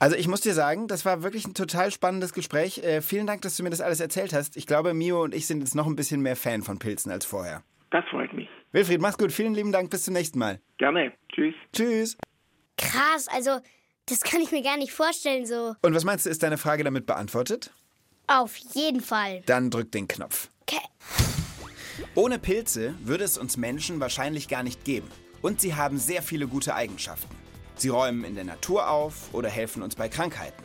Also 0.00 0.16
ich 0.16 0.28
muss 0.28 0.40
dir 0.40 0.54
sagen, 0.54 0.88
das 0.88 1.04
war 1.04 1.22
wirklich 1.22 1.46
ein 1.46 1.52
total 1.52 1.90
spannendes 1.90 2.32
Gespräch. 2.32 2.82
Äh, 2.82 3.02
vielen 3.02 3.26
Dank, 3.26 3.42
dass 3.42 3.58
du 3.58 3.62
mir 3.62 3.68
das 3.68 3.82
alles 3.82 4.00
erzählt 4.00 4.32
hast. 4.32 4.56
Ich 4.56 4.66
glaube, 4.66 4.94
Mio 4.94 5.22
und 5.22 5.34
ich 5.34 5.46
sind 5.46 5.60
jetzt 5.60 5.74
noch 5.74 5.86
ein 5.86 5.94
bisschen 5.94 6.22
mehr 6.22 6.36
Fan 6.36 6.62
von 6.62 6.78
Pilzen 6.78 7.12
als 7.12 7.26
vorher. 7.26 7.62
Das 7.90 8.02
freut 8.10 8.32
mich. 8.32 8.48
Wilfried, 8.72 9.02
mach's 9.02 9.18
gut. 9.18 9.30
Vielen 9.30 9.52
lieben 9.52 9.72
Dank. 9.72 9.90
Bis 9.90 10.04
zum 10.04 10.14
nächsten 10.14 10.38
Mal. 10.38 10.58
Gerne. 10.78 11.12
Tschüss. 11.28 11.54
Tschüss. 11.74 12.16
Krass, 12.78 13.28
also 13.28 13.58
das 14.06 14.22
kann 14.22 14.40
ich 14.40 14.50
mir 14.52 14.62
gar 14.62 14.78
nicht 14.78 14.92
vorstellen 14.92 15.44
so. 15.44 15.74
Und 15.82 15.94
was 15.94 16.04
meinst 16.04 16.24
du, 16.24 16.30
ist 16.30 16.42
deine 16.42 16.56
Frage 16.56 16.82
damit 16.82 17.04
beantwortet? 17.04 17.70
Auf 18.26 18.56
jeden 18.56 19.02
Fall. 19.02 19.42
Dann 19.44 19.68
drück 19.68 19.92
den 19.92 20.08
Knopf. 20.08 20.48
Okay. 20.62 20.80
Ohne 22.14 22.38
Pilze 22.38 22.94
würde 23.02 23.24
es 23.24 23.36
uns 23.36 23.58
Menschen 23.58 24.00
wahrscheinlich 24.00 24.48
gar 24.48 24.62
nicht 24.62 24.84
geben. 24.84 25.10
Und 25.42 25.60
sie 25.60 25.74
haben 25.74 25.98
sehr 25.98 26.22
viele 26.22 26.46
gute 26.48 26.74
Eigenschaften. 26.74 27.39
Sie 27.80 27.88
räumen 27.88 28.24
in 28.24 28.34
der 28.34 28.44
Natur 28.44 28.90
auf 28.90 29.32
oder 29.32 29.48
helfen 29.48 29.82
uns 29.82 29.94
bei 29.94 30.08
Krankheiten. 30.10 30.62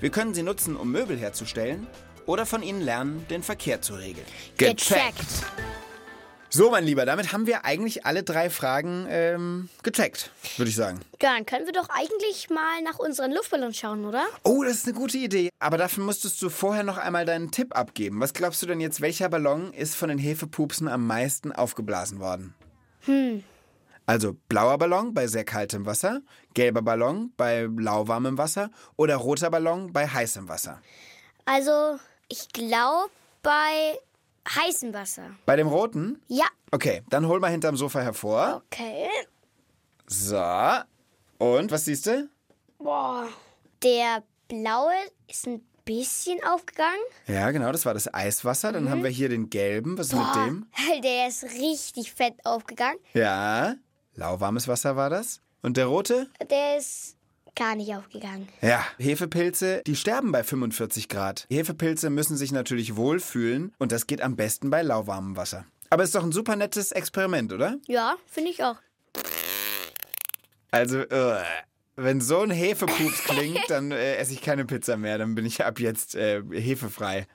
Wir 0.00 0.10
können 0.10 0.34
sie 0.34 0.42
nutzen, 0.42 0.76
um 0.76 0.92
Möbel 0.92 1.16
herzustellen 1.16 1.86
oder 2.26 2.44
von 2.44 2.62
ihnen 2.62 2.82
lernen, 2.82 3.26
den 3.30 3.42
Verkehr 3.42 3.80
zu 3.80 3.94
regeln. 3.94 4.26
So, 6.50 6.70
mein 6.70 6.84
Lieber, 6.84 7.06
damit 7.06 7.32
haben 7.32 7.46
wir 7.46 7.64
eigentlich 7.64 8.04
alle 8.04 8.22
drei 8.22 8.50
Fragen 8.50 9.06
ähm, 9.08 9.68
gecheckt, 9.82 10.30
würde 10.56 10.68
ich 10.68 10.76
sagen. 10.76 11.00
Ja, 11.22 11.34
dann 11.34 11.46
können 11.46 11.66
wir 11.66 11.72
doch 11.72 11.88
eigentlich 11.90 12.50
mal 12.50 12.82
nach 12.82 12.98
unseren 12.98 13.32
Luftballons 13.32 13.76
schauen, 13.76 14.04
oder? 14.04 14.26
Oh, 14.44 14.62
das 14.62 14.76
ist 14.76 14.86
eine 14.86 14.94
gute 14.94 15.18
Idee. 15.18 15.50
Aber 15.58 15.78
dafür 15.78 16.04
musstest 16.04 16.40
du 16.42 16.50
vorher 16.50 16.84
noch 16.84 16.98
einmal 16.98 17.24
deinen 17.24 17.50
Tipp 17.50 17.76
abgeben. 17.76 18.20
Was 18.20 18.32
glaubst 18.34 18.62
du 18.62 18.66
denn 18.66 18.80
jetzt, 18.80 19.00
welcher 19.00 19.28
Ballon 19.28 19.72
ist 19.72 19.94
von 19.94 20.08
den 20.08 20.18
Hefepupsen 20.18 20.88
am 20.88 21.06
meisten 21.06 21.52
aufgeblasen 21.52 22.18
worden? 22.18 22.54
Hm. 23.06 23.42
Also 24.08 24.32
blauer 24.48 24.78
Ballon 24.78 25.12
bei 25.12 25.26
sehr 25.26 25.44
kaltem 25.44 25.84
Wasser, 25.84 26.22
gelber 26.54 26.80
Ballon 26.80 27.30
bei 27.36 27.68
lauwarmem 27.76 28.38
Wasser 28.38 28.70
oder 28.96 29.16
roter 29.16 29.50
Ballon 29.50 29.92
bei 29.92 30.08
heißem 30.08 30.48
Wasser. 30.48 30.80
Also, 31.44 31.98
ich 32.26 32.48
glaube 32.48 33.10
bei 33.42 33.98
heißem 34.48 34.94
Wasser. 34.94 35.32
Bei 35.44 35.56
dem 35.56 35.68
roten? 35.68 36.22
Ja. 36.28 36.46
Okay, 36.70 37.02
dann 37.10 37.26
hol 37.26 37.38
mal 37.38 37.50
hinterm 37.50 37.76
Sofa 37.76 38.00
hervor. 38.00 38.62
Okay. 38.68 39.10
So. 40.06 40.42
Und 41.36 41.70
was 41.70 41.84
siehst 41.84 42.06
du? 42.06 42.30
Boah. 42.78 43.28
Der 43.82 44.22
blaue 44.48 44.94
ist 45.26 45.46
ein 45.46 45.60
bisschen 45.84 46.42
aufgegangen. 46.44 46.96
Ja, 47.26 47.50
genau, 47.50 47.72
das 47.72 47.84
war 47.84 47.92
das 47.92 48.12
Eiswasser. 48.14 48.72
Dann 48.72 48.88
haben 48.88 49.02
wir 49.02 49.10
hier 49.10 49.28
den 49.28 49.50
gelben. 49.50 49.98
Was 49.98 50.08
ist 50.08 50.14
mit 50.14 50.34
dem? 50.34 50.66
Der 51.02 51.28
ist 51.28 51.44
richtig 51.44 52.12
fett 52.14 52.34
aufgegangen. 52.44 52.98
Ja, 53.12 53.74
lauwarmes 54.18 54.68
Wasser 54.68 54.96
war 54.96 55.08
das. 55.08 55.40
Und 55.62 55.76
der 55.76 55.86
rote? 55.86 56.28
Der 56.50 56.76
ist 56.76 57.16
gar 57.56 57.74
nicht 57.74 57.94
aufgegangen. 57.94 58.48
Ja, 58.60 58.84
Hefepilze, 58.98 59.82
die 59.86 59.96
sterben 59.96 60.30
bei 60.32 60.44
45 60.44 61.08
Grad. 61.08 61.46
Hefepilze 61.50 62.10
müssen 62.10 62.36
sich 62.36 62.52
natürlich 62.52 62.96
wohlfühlen 62.96 63.74
und 63.78 63.90
das 63.92 64.06
geht 64.06 64.20
am 64.20 64.36
besten 64.36 64.70
bei 64.70 64.82
lauwarmem 64.82 65.36
Wasser. 65.36 65.64
Aber 65.90 66.04
ist 66.04 66.14
doch 66.14 66.22
ein 66.22 66.32
super 66.32 66.54
nettes 66.54 66.92
Experiment, 66.92 67.52
oder? 67.52 67.78
Ja, 67.86 68.16
finde 68.26 68.50
ich 68.50 68.62
auch. 68.62 68.76
Also, 70.70 70.98
äh, 70.98 71.42
wenn 71.96 72.20
so 72.20 72.40
ein 72.40 72.50
Hefepups 72.50 73.24
klingt, 73.24 73.64
dann 73.68 73.90
äh, 73.90 74.16
esse 74.16 74.34
ich 74.34 74.42
keine 74.42 74.66
Pizza 74.66 74.96
mehr. 74.96 75.18
Dann 75.18 75.34
bin 75.34 75.46
ich 75.46 75.64
ab 75.64 75.80
jetzt 75.80 76.14
äh, 76.14 76.42
hefefrei. 76.52 77.26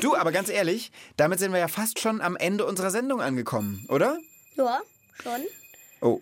Du, 0.00 0.14
aber 0.14 0.32
ganz 0.32 0.48
ehrlich, 0.48 0.92
damit 1.16 1.40
sind 1.40 1.52
wir 1.52 1.58
ja 1.58 1.68
fast 1.68 1.98
schon 1.98 2.20
am 2.20 2.36
Ende 2.36 2.64
unserer 2.64 2.90
Sendung 2.90 3.20
angekommen, 3.20 3.84
oder? 3.88 4.16
Ja, 4.56 4.80
schon. 5.22 5.42
Oh, 6.02 6.20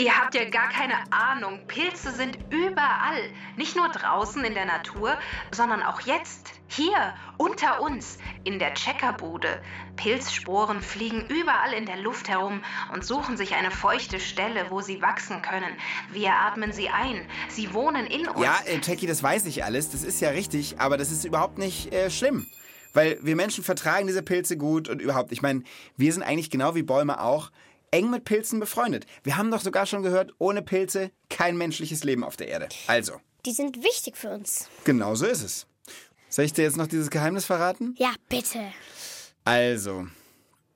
Ihr 0.00 0.18
habt 0.18 0.34
ja 0.34 0.48
gar 0.48 0.70
keine 0.70 0.94
Ahnung. 1.12 1.60
Pilze 1.66 2.12
sind 2.12 2.38
überall. 2.48 3.20
Nicht 3.58 3.76
nur 3.76 3.88
draußen 3.90 4.42
in 4.44 4.54
der 4.54 4.64
Natur, 4.64 5.18
sondern 5.50 5.82
auch 5.82 6.00
jetzt, 6.00 6.52
hier, 6.68 7.12
unter 7.36 7.82
uns, 7.82 8.16
in 8.44 8.58
der 8.58 8.72
Checkerbude. 8.72 9.60
Pilzsporen 9.96 10.80
fliegen 10.80 11.26
überall 11.28 11.74
in 11.74 11.84
der 11.84 11.98
Luft 11.98 12.30
herum 12.30 12.62
und 12.94 13.04
suchen 13.04 13.36
sich 13.36 13.54
eine 13.54 13.70
feuchte 13.70 14.20
Stelle, 14.20 14.70
wo 14.70 14.80
sie 14.80 15.02
wachsen 15.02 15.42
können. 15.42 15.76
Wir 16.12 16.32
atmen 16.32 16.72
sie 16.72 16.88
ein. 16.88 17.26
Sie 17.50 17.74
wohnen 17.74 18.06
in 18.06 18.26
uns. 18.26 18.42
Ja, 18.42 18.58
äh, 18.64 18.80
Jackie, 18.82 19.06
das 19.06 19.22
weiß 19.22 19.44
ich 19.44 19.64
alles. 19.64 19.90
Das 19.90 20.02
ist 20.02 20.20
ja 20.22 20.30
richtig, 20.30 20.80
aber 20.80 20.96
das 20.96 21.10
ist 21.10 21.26
überhaupt 21.26 21.58
nicht 21.58 21.92
äh, 21.92 22.10
schlimm. 22.10 22.46
Weil 22.94 23.18
wir 23.20 23.36
Menschen 23.36 23.62
vertragen 23.62 24.06
diese 24.06 24.22
Pilze 24.22 24.56
gut 24.56 24.88
und 24.88 25.02
überhaupt. 25.02 25.30
Ich 25.30 25.42
meine, 25.42 25.62
wir 25.98 26.10
sind 26.10 26.22
eigentlich 26.22 26.48
genau 26.48 26.74
wie 26.74 26.82
Bäume 26.82 27.20
auch 27.20 27.50
eng 27.90 28.10
mit 28.10 28.24
Pilzen 28.24 28.60
befreundet. 28.60 29.06
Wir 29.22 29.36
haben 29.36 29.50
doch 29.50 29.60
sogar 29.62 29.86
schon 29.86 30.02
gehört, 30.02 30.32
ohne 30.38 30.62
Pilze 30.62 31.10
kein 31.28 31.56
menschliches 31.56 32.04
Leben 32.04 32.24
auf 32.24 32.36
der 32.36 32.48
Erde. 32.48 32.68
Also, 32.86 33.20
Die 33.46 33.52
sind 33.52 33.82
wichtig 33.82 34.16
für 34.16 34.30
uns. 34.30 34.68
genau 34.84 35.14
so 35.14 35.26
ist 35.26 35.42
es. 35.42 35.66
Soll 36.28 36.44
ich 36.44 36.52
dir 36.52 36.62
jetzt 36.62 36.76
noch 36.76 36.86
dieses 36.86 37.10
Geheimnis 37.10 37.44
verraten? 37.44 37.94
Ja, 37.98 38.12
bitte. 38.28 38.60
Also, 39.44 40.06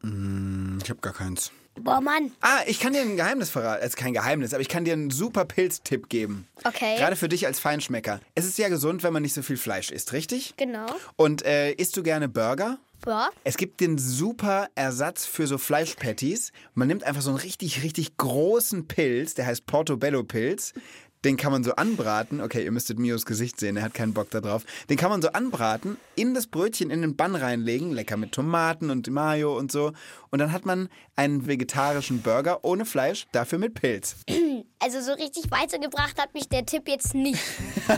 mm, 0.03 0.79
ich 0.83 0.91
habe 0.91 1.01
gar 1.01 1.13
keins. 1.13 1.53
Boah, 1.81 2.01
Mann. 2.01 2.31
Ah, 2.41 2.61
ich 2.67 2.81
kann 2.81 2.93
dir 2.93 3.03
ein 3.03 3.17
Geheimnis 3.17 3.51
verraten. 3.51 3.81
Es 3.83 3.91
ist 3.91 3.97
kein 3.97 4.13
Geheimnis, 4.13 4.55
aber 4.55 4.61
ich 4.61 4.69
kann 4.69 4.85
dir 4.85 4.93
einen 4.93 5.11
super 5.11 5.45
Pilztipp 5.45 6.09
geben. 6.09 6.47
Okay. 6.63 6.97
Gerade 6.97 7.17
für 7.17 7.29
dich 7.29 7.47
als 7.47 7.59
Feinschmecker. 7.59 8.21
Es 8.35 8.45
ist 8.45 8.59
ja 8.59 8.69
gesund, 8.69 9.03
wenn 9.03 9.13
man 9.13 9.23
nicht 9.23 9.35
so 9.35 9.43
viel 9.43 9.57
Fleisch 9.57 9.91
isst, 9.91 10.13
richtig? 10.13 10.55
Genau. 10.57 10.87
Und 11.17 11.45
äh, 11.45 11.73
isst 11.73 11.97
du 11.97 12.03
gerne 12.03 12.29
Burger? 12.29 12.79
Ja. 13.07 13.29
Es 13.43 13.57
gibt 13.57 13.81
den 13.81 13.99
super 13.99 14.69
Ersatz 14.75 15.27
für 15.27 15.47
so 15.47 15.59
Fleischpatties. 15.59 16.53
Man 16.75 16.89
nimmt 16.89 17.05
einfach 17.05 17.23
so 17.23 17.31
einen 17.31 17.39
richtig, 17.39 17.83
richtig 17.83 18.17
großen 18.17 18.87
Pilz, 18.87 19.35
der 19.35 19.47
heißt 19.47 19.67
Portobello-Pilz. 19.67 20.73
Den 21.25 21.37
kann 21.37 21.53
man 21.53 21.65
so 21.65 21.73
anbraten. 21.75 22.41
Okay, 22.41 22.65
ihr 22.65 22.71
müsstet 22.71 22.99
Mios 22.99 23.25
Gesicht 23.25 23.59
sehen, 23.59 23.77
er 23.77 23.85
hat 23.85 23.95
keinen 23.95 24.13
Bock 24.13 24.31
da 24.31 24.41
drauf. 24.41 24.65
Den 24.91 24.97
kann 24.97 25.11
man 25.11 25.23
so 25.23 25.29
anbraten, 25.29 25.97
in 26.15 26.35
das 26.35 26.47
Brötchen 26.47 26.91
in 26.91 27.01
den 27.01 27.17
Bann 27.17 27.35
reinlegen, 27.35 27.93
lecker 27.93 28.17
mit 28.17 28.33
Tomaten 28.33 28.91
und 28.91 29.09
Mayo 29.11 29.57
und 29.57 29.73
so. 29.73 29.93
Und 30.31 30.39
dann 30.39 30.53
hat 30.53 30.67
man 30.67 30.89
einen 31.17 31.47
vegetarischen 31.47 32.21
Burger 32.23 32.65
ohne 32.65 32.85
Fleisch, 32.85 33.27
dafür 33.33 33.59
mit 33.59 33.75
Pilz. 33.75 34.17
Also 34.81 35.01
so 35.01 35.13
richtig 35.13 35.51
weitergebracht 35.51 36.21
hat 36.21 36.35
mich 36.35 36.51
der 36.51 36.67
Tipp 36.67 36.89
jetzt 36.89 37.15
nicht. 37.15 37.41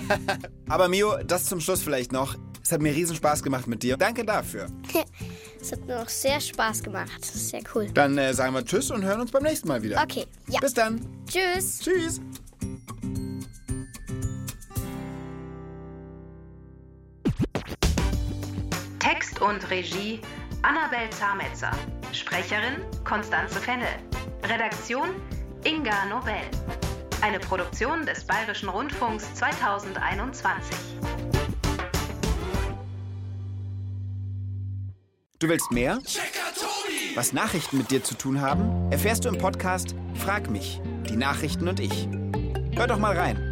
Aber 0.69 0.87
Mio, 0.87 1.17
das 1.25 1.47
zum 1.47 1.59
Schluss 1.59 1.83
vielleicht 1.83 2.12
noch. 2.12 2.37
Es 2.62 2.71
hat 2.71 2.81
mir 2.81 2.95
riesen 2.95 3.17
Spaß 3.17 3.43
gemacht 3.43 3.67
mit 3.67 3.83
dir. 3.83 3.97
Danke 3.97 4.25
dafür. 4.25 4.69
Es 5.61 5.73
hat 5.73 5.85
mir 5.85 6.01
auch 6.01 6.09
sehr 6.09 6.41
Spaß 6.41 6.85
gemacht. 6.85 7.11
Das 7.19 7.35
ist 7.35 7.49
sehr 7.49 7.62
cool. 7.75 7.89
Dann 7.93 8.17
äh, 8.19 8.33
sagen 8.33 8.55
wir 8.55 8.65
Tschüss 8.65 8.93
und 8.93 9.03
hören 9.03 9.21
uns 9.21 9.33
beim 9.33 9.43
nächsten 9.43 9.67
Mal 9.67 9.83
wieder. 9.83 10.01
Okay, 10.01 10.27
ja. 10.49 10.61
Bis 10.61 10.75
dann. 10.75 11.01
Tschüss. 11.27 11.81
Tschüss. 11.81 12.21
Text 19.07 19.40
und 19.40 19.71
Regie 19.71 20.21
Annabel 20.62 21.09
Zametzer. 21.11 21.71
Sprecherin 22.11 22.83
Konstanze 23.05 23.61
Fennel. 23.61 23.87
Redaktion 24.42 25.11
Inga 25.62 26.07
Nobel. 26.07 26.35
Eine 27.21 27.38
Produktion 27.38 28.05
des 28.05 28.25
Bayerischen 28.25 28.69
Rundfunks 28.69 29.33
2021. 29.35 30.77
Du 35.38 35.49
willst 35.49 35.71
mehr? 35.71 36.01
Was 37.14 37.33
Nachrichten 37.33 37.79
mit 37.79 37.92
dir 37.92 38.03
zu 38.03 38.16
tun 38.16 38.40
haben, 38.40 38.90
erfährst 38.90 39.25
du 39.25 39.29
im 39.29 39.38
Podcast 39.38 39.95
Frag 40.16 40.51
mich, 40.51 40.81
die 41.09 41.16
Nachrichten 41.16 41.69
und 41.69 41.79
ich. 41.79 42.09
Hör 42.75 42.88
doch 42.88 42.99
mal 42.99 43.16
rein. 43.16 43.45